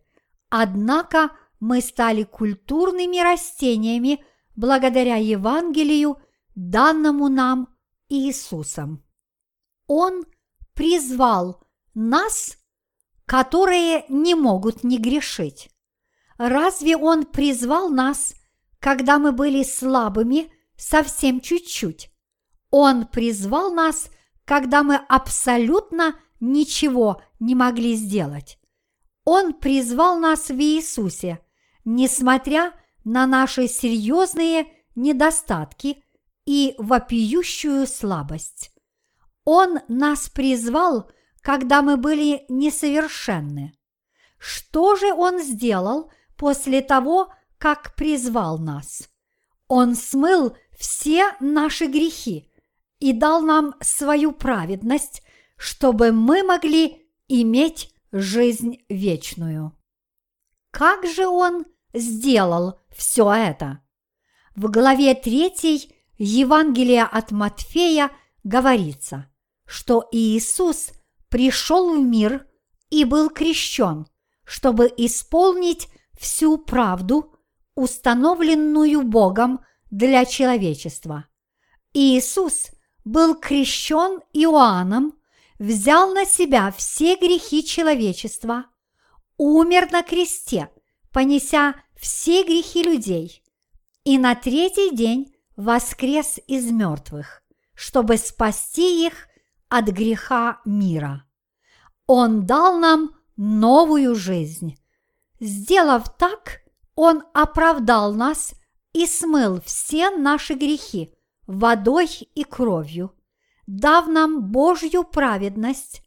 однако 0.48 1.32
мы 1.60 1.82
стали 1.82 2.22
культурными 2.22 3.18
растениями 3.22 4.24
благодаря 4.56 5.16
Евангелию, 5.16 6.16
данному 6.54 7.28
нам 7.28 7.68
Иисусом. 8.08 9.04
Он 9.86 10.24
призвал 10.72 11.62
нас, 11.92 12.56
которые 13.26 14.04
не 14.08 14.34
могут 14.34 14.84
не 14.84 14.98
грешить. 14.98 15.70
Разве 16.38 16.96
Он 16.96 17.24
призвал 17.24 17.88
нас, 17.88 18.34
когда 18.78 19.18
мы 19.18 19.32
были 19.32 19.62
слабыми 19.62 20.52
совсем 20.76 21.40
чуть-чуть? 21.40 22.10
Он 22.70 23.06
призвал 23.06 23.72
нас, 23.72 24.10
когда 24.44 24.82
мы 24.82 24.96
абсолютно 24.96 26.16
ничего 26.40 27.22
не 27.38 27.54
могли 27.54 27.94
сделать. 27.94 28.58
Он 29.24 29.52
призвал 29.52 30.18
нас 30.18 30.48
в 30.48 30.58
Иисусе, 30.58 31.38
несмотря 31.84 32.72
на 33.04 33.26
наши 33.26 33.68
серьезные 33.68 34.66
недостатки 34.94 36.02
и 36.44 36.74
вопиющую 36.78 37.86
слабость. 37.86 38.72
Он 39.44 39.80
нас 39.88 40.28
призвал, 40.28 41.10
когда 41.42 41.82
мы 41.82 41.96
были 41.96 42.44
несовершенны. 42.48 43.74
Что 44.38 44.96
же 44.96 45.12
Он 45.12 45.40
сделал 45.42 46.10
после 46.36 46.80
того, 46.80 47.32
как 47.58 47.94
призвал 47.94 48.58
нас? 48.58 49.08
Он 49.68 49.94
смыл 49.94 50.56
все 50.76 51.32
наши 51.40 51.86
грехи 51.86 52.50
и 52.98 53.12
дал 53.12 53.42
нам 53.42 53.74
свою 53.80 54.32
праведность, 54.32 55.22
чтобы 55.56 56.12
мы 56.12 56.42
могли 56.42 57.08
иметь 57.28 57.94
жизнь 58.12 58.84
вечную. 58.88 59.76
Как 60.70 61.06
же 61.06 61.26
Он 61.26 61.64
сделал 61.92 62.80
все 62.90 63.32
это? 63.32 63.80
В 64.54 64.70
главе 64.70 65.14
3 65.14 65.90
Евангелия 66.18 67.04
от 67.04 67.30
Матфея 67.30 68.10
говорится, 68.44 69.30
что 69.66 70.08
Иисус 70.12 70.92
пришел 71.32 71.94
в 71.96 71.98
мир 71.98 72.46
и 72.90 73.04
был 73.06 73.30
крещен, 73.30 74.06
чтобы 74.44 74.92
исполнить 74.98 75.88
всю 76.20 76.58
правду, 76.58 77.34
установленную 77.74 79.02
Богом 79.02 79.64
для 79.90 80.26
человечества. 80.26 81.24
Иисус 81.94 82.66
был 83.06 83.34
крещен 83.34 84.20
Иоанном, 84.34 85.14
взял 85.58 86.12
на 86.12 86.26
себя 86.26 86.70
все 86.70 87.16
грехи 87.16 87.64
человечества, 87.64 88.66
умер 89.38 89.90
на 89.90 90.02
кресте, 90.02 90.68
понеся 91.12 91.76
все 91.96 92.44
грехи 92.44 92.82
людей, 92.82 93.42
и 94.04 94.18
на 94.18 94.34
третий 94.34 94.94
день 94.94 95.34
воскрес 95.56 96.38
из 96.46 96.70
мертвых, 96.70 97.42
чтобы 97.74 98.18
спасти 98.18 99.06
их 99.06 99.28
от 99.72 99.86
греха 99.86 100.60
мира. 100.66 101.24
Он 102.06 102.44
дал 102.44 102.78
нам 102.78 103.12
новую 103.38 104.14
жизнь. 104.14 104.76
Сделав 105.40 106.14
так, 106.18 106.60
Он 106.94 107.22
оправдал 107.32 108.12
нас 108.12 108.52
и 108.92 109.06
смыл 109.06 109.62
все 109.62 110.10
наши 110.10 110.52
грехи 110.52 111.14
водой 111.46 112.06
и 112.34 112.44
кровью, 112.44 113.14
дав 113.66 114.08
нам 114.08 114.52
Божью 114.52 115.04
праведность, 115.04 116.02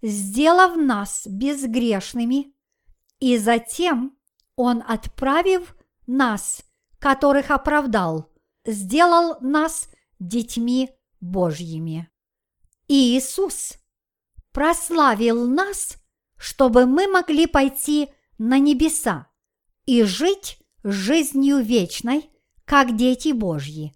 сделав 0.00 0.76
нас 0.76 1.26
безгрешными, 1.26 2.54
и 3.18 3.36
затем 3.36 4.16
Он, 4.56 4.82
отправив 4.88 5.76
нас, 6.06 6.62
которых 6.98 7.50
оправдал, 7.50 8.32
сделал 8.64 9.36
нас 9.42 9.90
детьми 10.18 10.88
Божьими. 11.20 12.10
Иисус 12.92 13.74
прославил 14.50 15.46
нас, 15.48 15.96
чтобы 16.36 16.86
мы 16.86 17.06
могли 17.06 17.46
пойти 17.46 18.08
на 18.36 18.58
небеса 18.58 19.28
и 19.86 20.02
жить 20.02 20.58
жизнью 20.82 21.58
вечной, 21.58 22.28
как 22.64 22.96
дети 22.96 23.30
Божьи. 23.30 23.94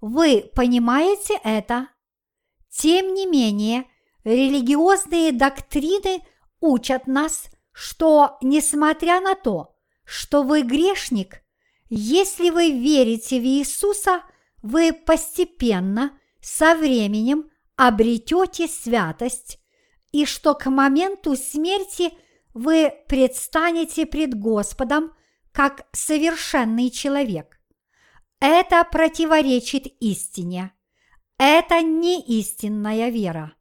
Вы 0.00 0.48
понимаете 0.54 1.40
это? 1.42 1.88
Тем 2.70 3.14
не 3.14 3.26
менее, 3.26 3.86
религиозные 4.22 5.32
доктрины 5.32 6.22
учат 6.60 7.08
нас, 7.08 7.46
что, 7.72 8.38
несмотря 8.42 9.20
на 9.20 9.34
то, 9.34 9.74
что 10.04 10.44
вы 10.44 10.62
грешник, 10.62 11.42
если 11.88 12.50
вы 12.50 12.70
верите 12.70 13.40
в 13.40 13.44
Иисуса, 13.44 14.22
вы 14.62 14.92
постепенно, 14.92 16.16
со 16.40 16.76
временем 16.76 17.50
обретете 17.76 18.68
святость, 18.68 19.58
и 20.12 20.24
что 20.24 20.54
к 20.54 20.70
моменту 20.70 21.36
смерти 21.36 22.12
вы 22.54 22.92
предстанете 23.08 24.06
пред 24.06 24.34
Господом 24.34 25.12
как 25.52 25.86
совершенный 25.92 26.90
человек. 26.90 27.60
Это 28.40 28.84
противоречит 28.84 29.86
истине. 30.00 30.72
Это 31.38 31.82
не 31.82 32.22
истинная 32.22 33.10
вера. 33.10 33.54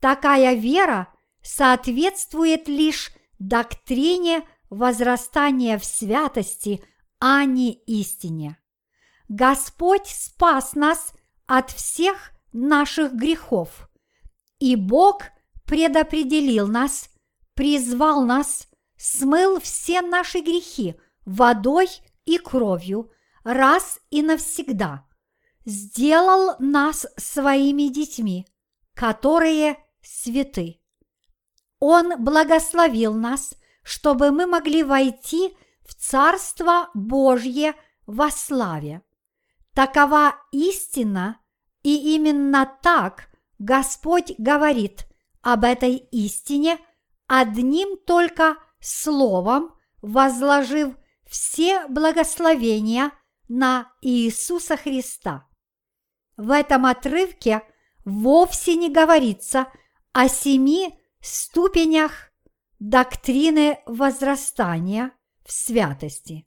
Такая 0.00 0.54
вера 0.54 1.12
соответствует 1.42 2.68
лишь 2.68 3.10
доктрине 3.38 4.46
возрастания 4.68 5.78
в 5.78 5.84
святости, 5.84 6.82
а 7.18 7.44
не 7.44 7.72
истине. 7.72 8.58
Господь 9.28 10.06
спас 10.06 10.74
нас 10.74 11.12
от 11.46 11.70
всех 11.70 12.32
наших 12.52 13.12
грехов, 13.12 13.88
и 14.58 14.76
Бог 14.76 15.22
предопределил 15.64 16.66
нас, 16.66 17.10
призвал 17.54 18.24
нас, 18.24 18.68
смыл 18.96 19.60
все 19.60 20.02
наши 20.02 20.40
грехи 20.40 20.96
водой 21.24 21.88
и 22.24 22.38
кровью 22.38 23.10
раз 23.44 24.00
и 24.10 24.22
навсегда, 24.22 25.06
сделал 25.64 26.56
нас 26.58 27.06
своими 27.16 27.88
детьми, 27.88 28.46
которые 28.94 29.78
святы. 30.02 30.80
Он 31.78 32.22
благословил 32.22 33.14
нас, 33.14 33.54
чтобы 33.82 34.30
мы 34.30 34.46
могли 34.46 34.82
войти 34.82 35.56
в 35.86 35.94
Царство 35.94 36.90
Божье 36.94 37.74
во 38.06 38.30
славе. 38.30 39.02
Такова 39.74 40.34
истина, 40.52 41.40
и 41.82 42.14
именно 42.14 42.70
так 42.82 43.28
Господь 43.58 44.32
говорит 44.38 45.06
об 45.42 45.64
этой 45.64 45.96
истине 45.96 46.78
одним 47.26 47.96
только 48.06 48.56
словом, 48.80 49.74
возложив 50.02 50.94
все 51.26 51.86
благословения 51.88 53.12
на 53.48 53.92
Иисуса 54.00 54.76
Христа. 54.76 55.46
В 56.36 56.50
этом 56.50 56.86
отрывке 56.86 57.62
вовсе 58.04 58.76
не 58.76 58.90
говорится 58.90 59.68
о 60.12 60.28
семи 60.28 60.98
ступенях 61.20 62.32
доктрины 62.78 63.78
возрастания 63.86 65.12
в 65.44 65.52
святости. 65.52 66.46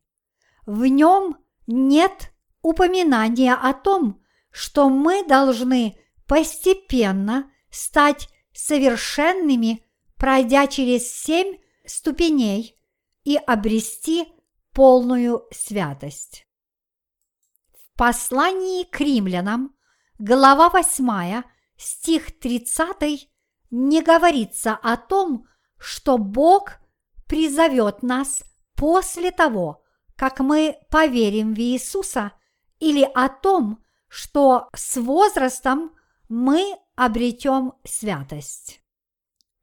В 0.65 0.86
нем 0.86 1.38
нет 1.67 2.34
упоминания 2.61 3.53
о 3.53 3.73
том, 3.73 4.22
что 4.54 4.88
мы 4.88 5.26
должны 5.26 5.97
постепенно 6.28 7.51
стать 7.70 8.30
совершенными, 8.54 9.84
пройдя 10.16 10.68
через 10.68 11.12
семь 11.12 11.58
ступеней 11.86 12.80
и 13.24 13.36
обрести 13.36 14.28
полную 14.72 15.45
святость. 15.51 16.47
В 17.74 17.97
послании 17.97 18.84
к 18.84 19.01
римлянам, 19.01 19.76
глава 20.20 20.70
8, 20.70 21.41
стих 21.76 22.39
30, 22.39 23.28
не 23.72 24.04
говорится 24.04 24.76
о 24.76 24.97
том, 24.97 25.47
что 25.80 26.20
Бог 26.20 26.78
призовет 27.28 28.04
нас 28.04 28.43
после 28.76 29.32
того, 29.32 29.84
как 30.16 30.39
мы 30.39 30.78
поверим 30.91 31.56
в 31.56 31.60
Иисуса, 31.60 32.34
или 32.80 33.04
о 33.16 33.30
том, 33.30 33.82
что 34.14 34.70
с 34.76 34.95
возрастом 34.97 35.91
мы 36.30 36.78
обретем 36.95 37.74
святость. 37.84 38.80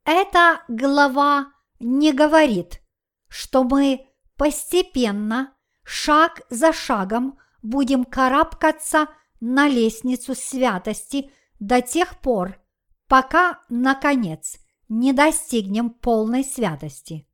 Эта 0.03 0.61
глава 0.67 1.53
не 1.79 2.11
говорит, 2.11 2.81
что 3.29 3.63
мы 3.63 4.09
постепенно, 4.35 5.55
шаг 5.83 6.41
за 6.49 6.73
шагом 6.73 7.39
будем 7.61 8.03
карабкаться 8.03 9.07
на 9.39 9.69
лестницу 9.69 10.35
святости 10.35 11.31
до 11.61 11.81
тех 11.81 12.19
пор, 12.19 12.59
пока, 13.07 13.61
наконец, 13.69 14.57
не 14.89 15.13
достигнем 15.13 15.91
полной 15.91 16.43
святости. 16.43 17.25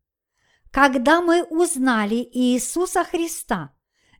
Когда 0.70 1.22
мы 1.22 1.42
узнали 1.46 2.18
Иисуса 2.32 3.04
Христа, 3.04 3.74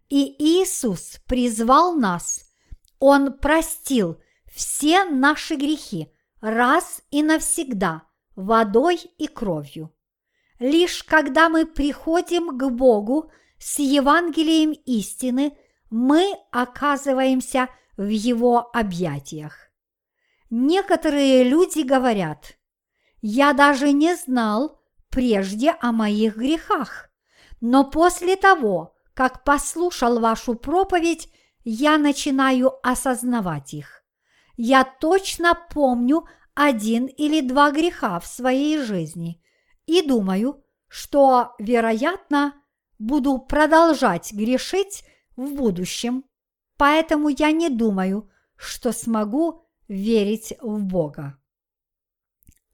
и 0.10 0.36
Иисус 0.40 1.20
призвал 1.28 1.94
нас, 1.94 2.47
Он 3.00 3.34
простил 3.34 4.20
все 4.46 5.04
наши 5.06 5.56
грехи 5.56 6.12
раз 6.42 7.02
и 7.12 7.24
навсегда 7.24 8.04
водой 8.36 9.00
и 9.18 9.28
кровью. 9.28 9.94
Лишь 10.60 11.04
когда 11.04 11.50
мы 11.50 11.66
приходим 11.66 12.58
к 12.58 12.70
Богу 12.70 13.32
с 13.60 13.80
Евангелием 13.80 14.72
истины, 14.72 15.58
мы 15.90 16.34
оказываемся 16.52 17.70
в 17.96 18.08
Его 18.08 18.70
объятиях. 18.74 19.70
Некоторые 20.50 21.44
люди 21.44 21.82
говорят, 21.82 22.58
«Я 23.22 23.54
даже 23.54 23.92
не 23.92 24.16
знал 24.16 24.82
прежде 25.10 25.72
о 25.80 25.92
моих 25.92 26.38
грехах, 26.38 27.10
но 27.60 27.84
после 27.84 28.36
того, 28.36 28.96
как 29.14 29.44
послушал 29.44 30.20
вашу 30.20 30.56
проповедь, 30.56 31.30
я 31.70 31.98
начинаю 31.98 32.76
осознавать 32.82 33.74
их. 33.74 34.02
Я 34.56 34.86
точно 34.86 35.54
помню 35.54 36.26
один 36.54 37.08
или 37.08 37.42
два 37.42 37.72
греха 37.72 38.22
в 38.22 38.26
своей 38.26 38.78
жизни 38.82 39.44
и 39.86 40.02
думаю, 40.02 40.64
что, 40.88 41.56
вероятно, 41.60 42.54
буду 43.00 43.38
продолжать 43.38 44.32
грешить 44.32 45.04
в 45.36 45.56
будущем, 45.56 46.24
поэтому 46.78 47.28
я 47.28 47.52
не 47.52 47.68
думаю, 47.68 48.32
что 48.56 48.94
смогу 48.94 49.68
верить 49.90 50.54
в 50.62 50.86
Бога. 50.86 51.38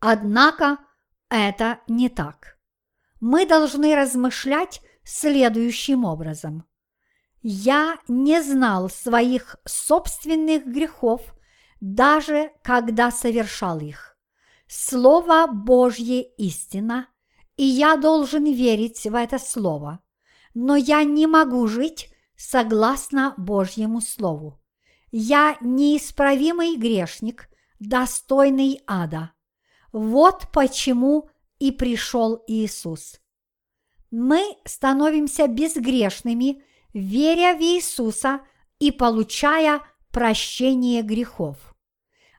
Однако 0.01 0.77
это 1.29 1.79
не 1.87 2.09
так. 2.09 2.59
Мы 3.19 3.47
должны 3.47 3.95
размышлять 3.95 4.81
следующим 5.03 6.05
образом. 6.05 6.67
Я 7.43 7.99
не 8.07 8.41
знал 8.41 8.89
своих 8.89 9.57
собственных 9.65 10.65
грехов, 10.65 11.35
даже 11.81 12.51
когда 12.63 13.11
совершал 13.11 13.81
их. 13.81 14.17
Слово 14.67 15.47
Божье 15.47 16.23
истина, 16.23 17.09
и 17.57 17.65
я 17.65 17.97
должен 17.97 18.45
верить 18.45 19.03
в 19.03 19.13
это 19.13 19.39
слово, 19.39 19.99
но 20.53 20.77
я 20.77 21.03
не 21.03 21.27
могу 21.27 21.67
жить 21.67 22.09
согласно 22.37 23.33
Божьему 23.37 23.99
Слову. 23.99 24.59
Я 25.11 25.57
неисправимый 25.59 26.77
грешник, 26.77 27.49
достойный 27.79 28.81
ада. 28.87 29.33
Вот 29.91 30.47
почему 30.53 31.29
и 31.59 31.71
пришел 31.71 32.41
Иисус. 32.47 33.19
Мы 34.11 34.41
становимся 34.65 35.47
безгрешными, 35.47 36.63
веря 36.93 37.55
в 37.55 37.61
Иисуса 37.61 38.41
и 38.79 38.91
получая 38.91 39.81
прощение 40.11 41.01
грехов. 41.01 41.57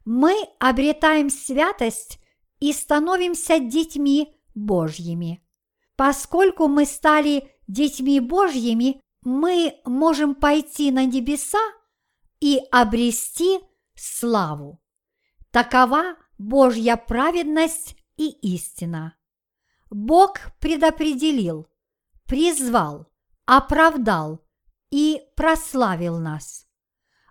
Мы 0.05 0.35
обретаем 0.61 1.31
святость 1.31 2.19
и 2.61 2.73
становимся 2.73 3.59
детьми 3.59 4.37
Божьими. 4.55 5.43
Поскольку 5.97 6.69
мы 6.69 6.85
стали 6.87 7.51
детьми 7.67 8.21
Божьими, 8.21 9.01
мы 9.23 9.81
можем 9.85 10.35
пойти 10.35 10.91
на 10.91 11.07
небеса 11.07 11.61
и 12.41 12.61
обрести 12.71 13.61
славу. 13.95 14.83
Такова 15.51 16.17
Божья 16.37 16.97
праведность 16.97 17.97
и 18.17 18.31
истина. 18.55 19.17
Бог 19.91 20.39
предопределил, 20.61 21.69
призвал, 22.27 23.07
оправдал 23.47 24.44
и 24.95 25.23
прославил 25.35 26.21
нас. 26.21 26.69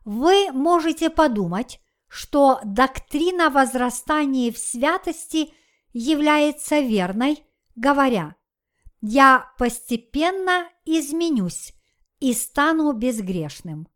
Вы 0.03 0.51
можете 0.51 1.09
подумать, 1.09 1.80
что 2.09 2.59
доктрина 2.66 3.49
возрастания 3.49 4.51
в 4.51 4.57
святости 4.57 5.53
является 5.93 6.82
верной, 6.82 7.41
говоря, 7.78 8.36
«Я 8.99 9.53
постепенно 9.57 10.68
изменюсь 10.84 11.74
и 12.20 12.34
стану 12.34 12.91
безгрешным». 12.91 13.88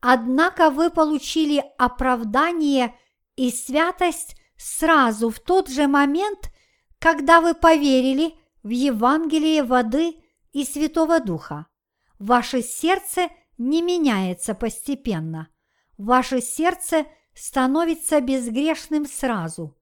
Однако 0.00 0.70
вы 0.70 0.88
получили 0.88 1.64
оправдание 1.78 2.94
и 3.34 3.50
святость 3.50 4.36
сразу 4.56 5.30
в 5.30 5.40
тот 5.40 5.68
же 5.68 5.88
момент, 5.88 6.52
когда 7.00 7.40
вы 7.40 7.54
поверили 7.54 8.36
в 8.62 8.68
Евангелие 8.68 9.64
воды 9.64 10.14
и 10.52 10.64
Святого 10.64 11.18
Духа. 11.18 11.66
Ваше 12.20 12.60
сердце 12.60 13.30
не 13.56 13.80
меняется 13.80 14.54
постепенно. 14.54 15.48
Ваше 15.96 16.42
сердце 16.42 17.06
становится 17.34 18.20
безгрешным 18.20 19.06
сразу. 19.06 19.76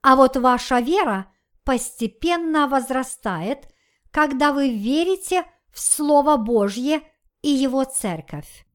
А 0.00 0.16
вот 0.16 0.36
ваша 0.38 0.80
вера 0.80 1.30
постепенно 1.64 2.66
возрастает, 2.66 3.68
когда 4.10 4.52
вы 4.52 4.74
верите 4.74 5.44
в 5.70 5.80
Слово 5.80 6.38
Божье 6.38 7.02
и 7.42 7.50
Его 7.50 7.84
Церковь. 7.84 8.66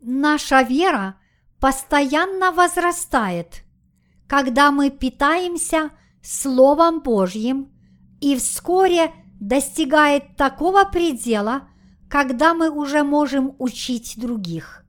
Наша 0.00 0.62
вера 0.62 1.20
постоянно 1.60 2.50
возрастает, 2.50 3.64
когда 4.26 4.70
мы 4.70 4.88
питаемся 4.88 5.90
Словом 6.22 7.00
Божьим 7.02 7.70
и 8.22 8.36
вскоре 8.36 9.12
достигает 9.38 10.36
такого 10.36 10.84
предела, 10.84 11.69
когда 12.10 12.52
мы 12.52 12.70
уже 12.70 13.02
можем 13.04 13.54
учить 13.58 14.14
других. 14.18 14.84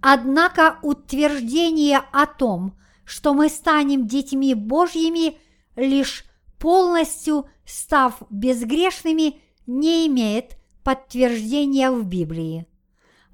Однако 0.00 0.78
утверждение 0.82 2.00
о 2.12 2.26
том, 2.26 2.78
что 3.04 3.34
мы 3.34 3.48
станем 3.50 4.06
детьми 4.06 4.54
Божьими, 4.54 5.36
лишь 5.76 6.24
полностью 6.58 7.46
став 7.66 8.22
безгрешными, 8.30 9.40
не 9.66 10.06
имеет 10.06 10.56
подтверждения 10.82 11.90
в 11.90 12.06
Библии 12.06 12.66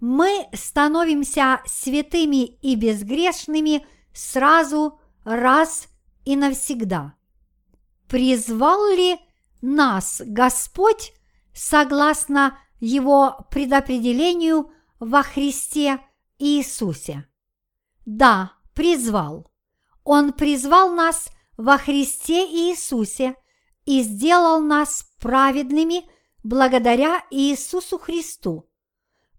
мы 0.01 0.49
становимся 0.53 1.61
святыми 1.67 2.45
и 2.45 2.77
безгрешными 2.77 3.87
сразу, 4.13 5.01
раз 5.25 5.89
и 6.25 6.37
навсегда. 6.37 7.15
Призвал 8.07 8.89
ли 8.95 9.19
нас 9.61 10.23
Господь 10.25 11.13
согласно 11.53 12.59
Его 12.81 13.47
предопределению 13.51 14.71
во 15.01 15.23
Христе 15.23 16.01
Иисусе? 16.39 17.27
Да, 18.07 18.53
призвал. 18.75 19.51
Он 20.05 20.33
призвал 20.33 20.91
нас 20.91 21.29
во 21.57 21.79
Христе 21.79 22.47
Иисусе 22.47 23.35
и 23.85 24.03
сделал 24.03 24.61
нас 24.61 25.07
праведными 25.21 26.09
благодаря 26.43 27.25
Иисусу 27.31 27.99
Христу– 27.99 28.65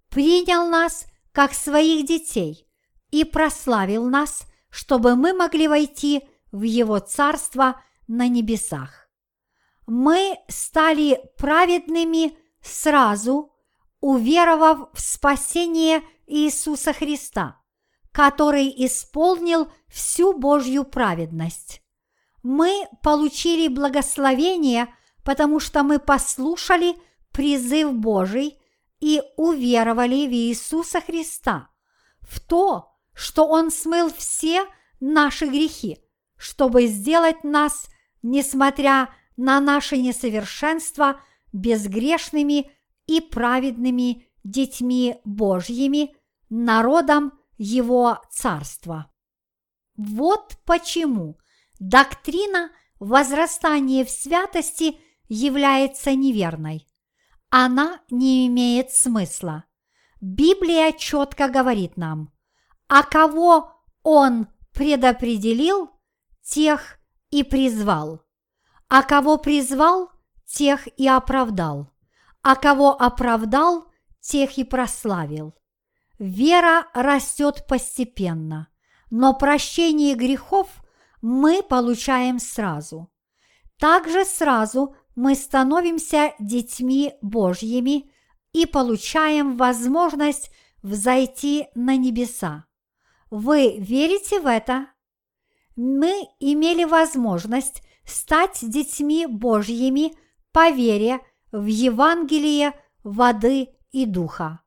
принял 0.10 0.68
нас 0.68 1.06
как 1.32 1.54
своих 1.54 2.06
детей 2.06 2.68
и 3.12 3.24
прославил 3.24 4.08
нас, 4.08 4.46
чтобы 4.70 5.16
мы 5.16 5.34
могли 5.34 5.68
войти 5.68 6.28
в 6.52 6.64
Его 6.64 7.00
Царство 7.00 7.82
на 8.08 8.28
небесах. 8.28 9.10
Мы 9.88 10.38
стали 10.48 11.20
праведными 11.38 12.38
сразу, 12.62 13.51
уверовав 14.01 14.89
в 14.93 14.99
спасение 14.99 16.01
Иисуса 16.28 16.93
Христа, 16.93 17.60
который 18.12 18.74
исполнил 18.86 19.72
всю 19.88 20.38
Божью 20.38 20.84
праведность. 20.84 21.82
Мы 22.43 22.88
получили 23.03 23.68
благословение, 23.68 24.88
потому 25.24 25.60
что 25.60 25.84
мы 25.84 25.99
послушали 25.99 26.95
призыв 27.32 27.93
Божий 27.93 28.60
и 28.99 29.22
уверовали 29.38 30.28
в 30.28 30.32
Иисуса 30.32 31.01
Христа, 31.01 31.70
в 32.22 32.39
то, 32.39 32.95
что 33.14 33.47
Он 33.47 33.72
смыл 33.72 34.12
все 34.16 34.66
наши 34.99 35.45
грехи, 35.45 35.99
чтобы 36.38 36.88
сделать 36.88 37.43
нас, 37.43 37.88
несмотря 38.22 39.10
на 39.38 39.60
наше 39.60 39.97
несовершенство, 39.97 41.22
безгрешными 41.52 42.72
и 43.08 43.22
праведными 43.22 44.28
детьми 44.43 45.18
Божьими, 45.24 46.16
народом 46.50 47.34
Его 47.58 48.22
Царства. 48.32 49.12
Вот 49.95 50.58
почему 50.66 51.38
доктрина 51.80 52.72
возрастания 53.00 54.06
в 54.06 54.10
святости 54.10 54.97
является 55.28 56.16
неверной. 56.16 56.88
Она 57.50 58.02
не 58.10 58.47
имеет 58.47 58.91
смысла. 58.91 59.66
Библия 60.22 60.91
четко 60.91 61.47
говорит 61.47 61.97
нам, 61.97 62.34
а 62.88 63.04
кого 63.04 63.72
Он 64.04 64.47
предопределил, 64.74 65.89
тех 66.41 67.00
и 67.30 67.43
призвал, 67.43 68.22
а 68.88 69.04
кого 69.04 69.38
призвал, 69.38 70.12
тех 70.50 70.88
и 70.97 71.08
оправдал, 71.08 71.91
а 72.41 72.56
кого 72.56 73.00
оправдал, 73.00 73.86
тех 74.20 74.58
и 74.58 74.64
прославил. 74.64 75.54
Вера 76.18 76.88
растет 76.93 77.66
постепенно, 77.68 78.68
но 79.12 79.34
прощение 79.34 80.16
грехов 80.16 80.68
мы 81.22 81.64
получаем 81.64 82.39
сразу. 82.39 83.10
Также 83.78 84.26
сразу 84.26 84.95
мы 85.16 85.36
становимся 85.36 86.34
детьми 86.39 87.14
Божьими 87.22 88.12
и 88.52 88.66
получаем 88.66 89.56
возможность 89.56 90.52
взойти 90.82 91.68
на 91.76 91.95
небеса. 91.95 92.66
Вы 93.30 93.78
верите 93.78 94.39
в 94.39 94.47
это? 94.47 94.88
Мы 95.76 96.28
имели 96.39 96.84
возможность 96.84 97.84
стать 98.04 98.60
детьми 98.62 99.28
Божьими 99.28 100.14
по 100.52 100.70
вере 100.70 101.20
в 101.52 101.66
Евангелие 101.66 102.74
воды 103.04 103.70
и 103.91 104.06
духа. 104.06 104.62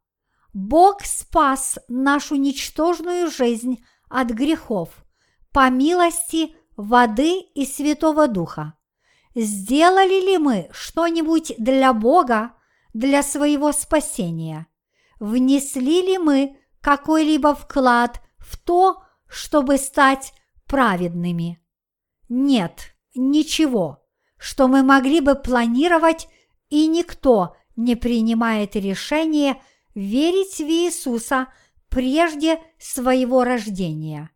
Бог 0.53 1.05
спас 1.05 1.78
нашу 1.89 2.37
ничтожную 2.37 3.30
жизнь 3.30 3.85
от 4.09 4.28
грехов 4.28 5.05
по 5.53 5.70
милости 5.70 6.55
воды 6.76 7.41
и 7.41 7.64
Святого 7.64 8.28
Духа. 8.28 8.74
Сделали 9.35 10.26
ли 10.26 10.39
мы 10.39 10.68
что-нибудь 10.72 11.55
для 11.59 11.93
Бога, 11.95 12.53
для 12.93 13.22
своего 13.22 13.72
спасения? 13.72 14.66
Внесли 15.18 16.03
ли 16.03 16.18
мы 16.18 16.59
какой-либо 16.80 17.55
вклад 17.55 18.20
в 18.39 18.59
то, 18.59 19.03
чтобы 19.26 19.78
стать 19.78 20.35
праведными? 20.66 21.62
Нет, 22.28 22.95
ничего, 23.14 24.01
что 24.43 24.66
мы 24.66 24.82
могли 24.82 25.20
бы 25.20 25.36
планировать, 25.36 26.28
и 26.68 26.88
никто 26.88 27.57
не 27.76 27.95
принимает 27.95 28.74
решение 28.74 29.62
верить 29.95 30.59
в 30.59 30.68
Иисуса 30.68 31.47
прежде 31.88 32.61
своего 32.76 33.45
рождения. 33.45 34.30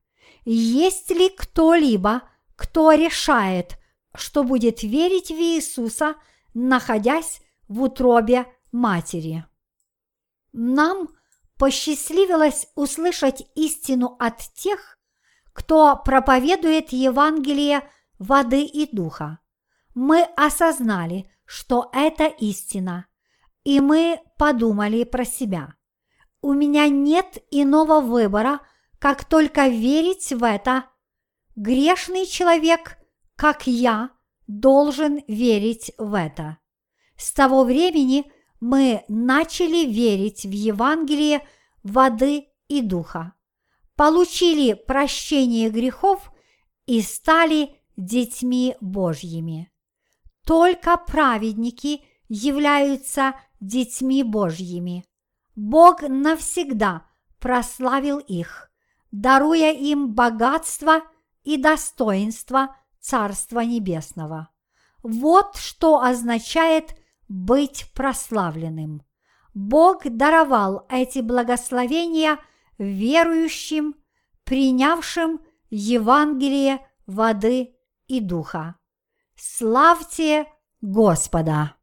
Есть 0.44 1.11
ли 1.11 1.28
кто-либо, 1.28 2.22
кто 2.54 2.92
решает, 2.92 3.78
что 4.14 4.44
будет 4.44 4.84
верить 4.84 5.30
в 5.32 5.40
Иисуса, 5.40 6.14
находясь 6.54 7.40
в 7.66 7.82
утробе 7.82 8.46
матери? 8.70 9.44
Нам 10.52 11.09
посчастливилось 11.59 12.68
услышать 12.76 13.44
истину 13.57 14.14
от 14.20 14.38
тех, 14.54 14.98
кто 15.52 15.96
проповедует 15.96 16.90
Евангелие 16.90 17.82
воды 18.20 18.62
и 18.62 18.88
духа. 18.94 19.40
Мы 19.97 20.24
осознали, 20.36 21.26
что 21.47 21.88
это 21.94 22.26
истина, 22.26 23.07
и 23.64 23.80
мы 23.80 24.20
подумали 24.38 25.05
про 25.05 25.24
себя. 25.24 25.74
У 26.42 26.53
меня 26.53 26.86
нет 26.90 27.42
иного 27.51 28.03
выбора, 28.03 28.61
как 28.99 29.24
только 29.24 29.68
верить 29.68 30.34
в 30.34 30.44
это. 30.44 30.84
Грешный 31.57 32.26
человек, 32.26 32.99
как 33.36 33.66
я, 33.66 34.11
должен 34.47 35.22
верить 35.28 35.90
в 35.97 36.12
это. 36.12 36.59
С 37.16 37.32
того 37.32 37.64
времени 37.64 38.30
мы 38.61 39.03
начали 39.09 39.86
верить 39.86 40.44
в 40.44 40.51
Евангелие 40.51 41.40
воды 41.82 42.49
и 42.68 42.82
духа, 42.82 43.32
получили 43.97 44.74
прощение 44.74 45.70
грехов 45.70 46.30
и 46.84 47.01
стали 47.01 47.80
детьми 47.97 48.76
Божьими. 48.82 49.72
Только 50.47 50.97
праведники 50.97 52.05
являются 52.28 53.34
детьми 53.59 54.22
Божьими. 54.22 55.05
Бог 55.57 56.03
навсегда 56.03 57.05
прославил 57.40 58.18
их, 58.18 58.70
даруя 59.11 59.72
им 59.72 60.14
богатство 60.14 61.03
и 61.42 61.57
достоинство 61.57 62.76
Царства 63.01 63.61
Небесного. 63.61 64.51
Вот 65.03 65.57
что 65.57 66.01
означает 66.01 66.97
быть 67.28 67.90
прославленным. 67.92 69.03
Бог 69.53 70.05
даровал 70.05 70.86
эти 70.88 71.18
благословения 71.18 72.38
верующим, 72.78 73.97
принявшим 74.44 75.40
Евангелие 75.70 76.86
воды 77.07 77.74
и 78.07 78.20
духа. 78.20 78.76
Славьте 79.37 80.47
Господа! 80.80 81.75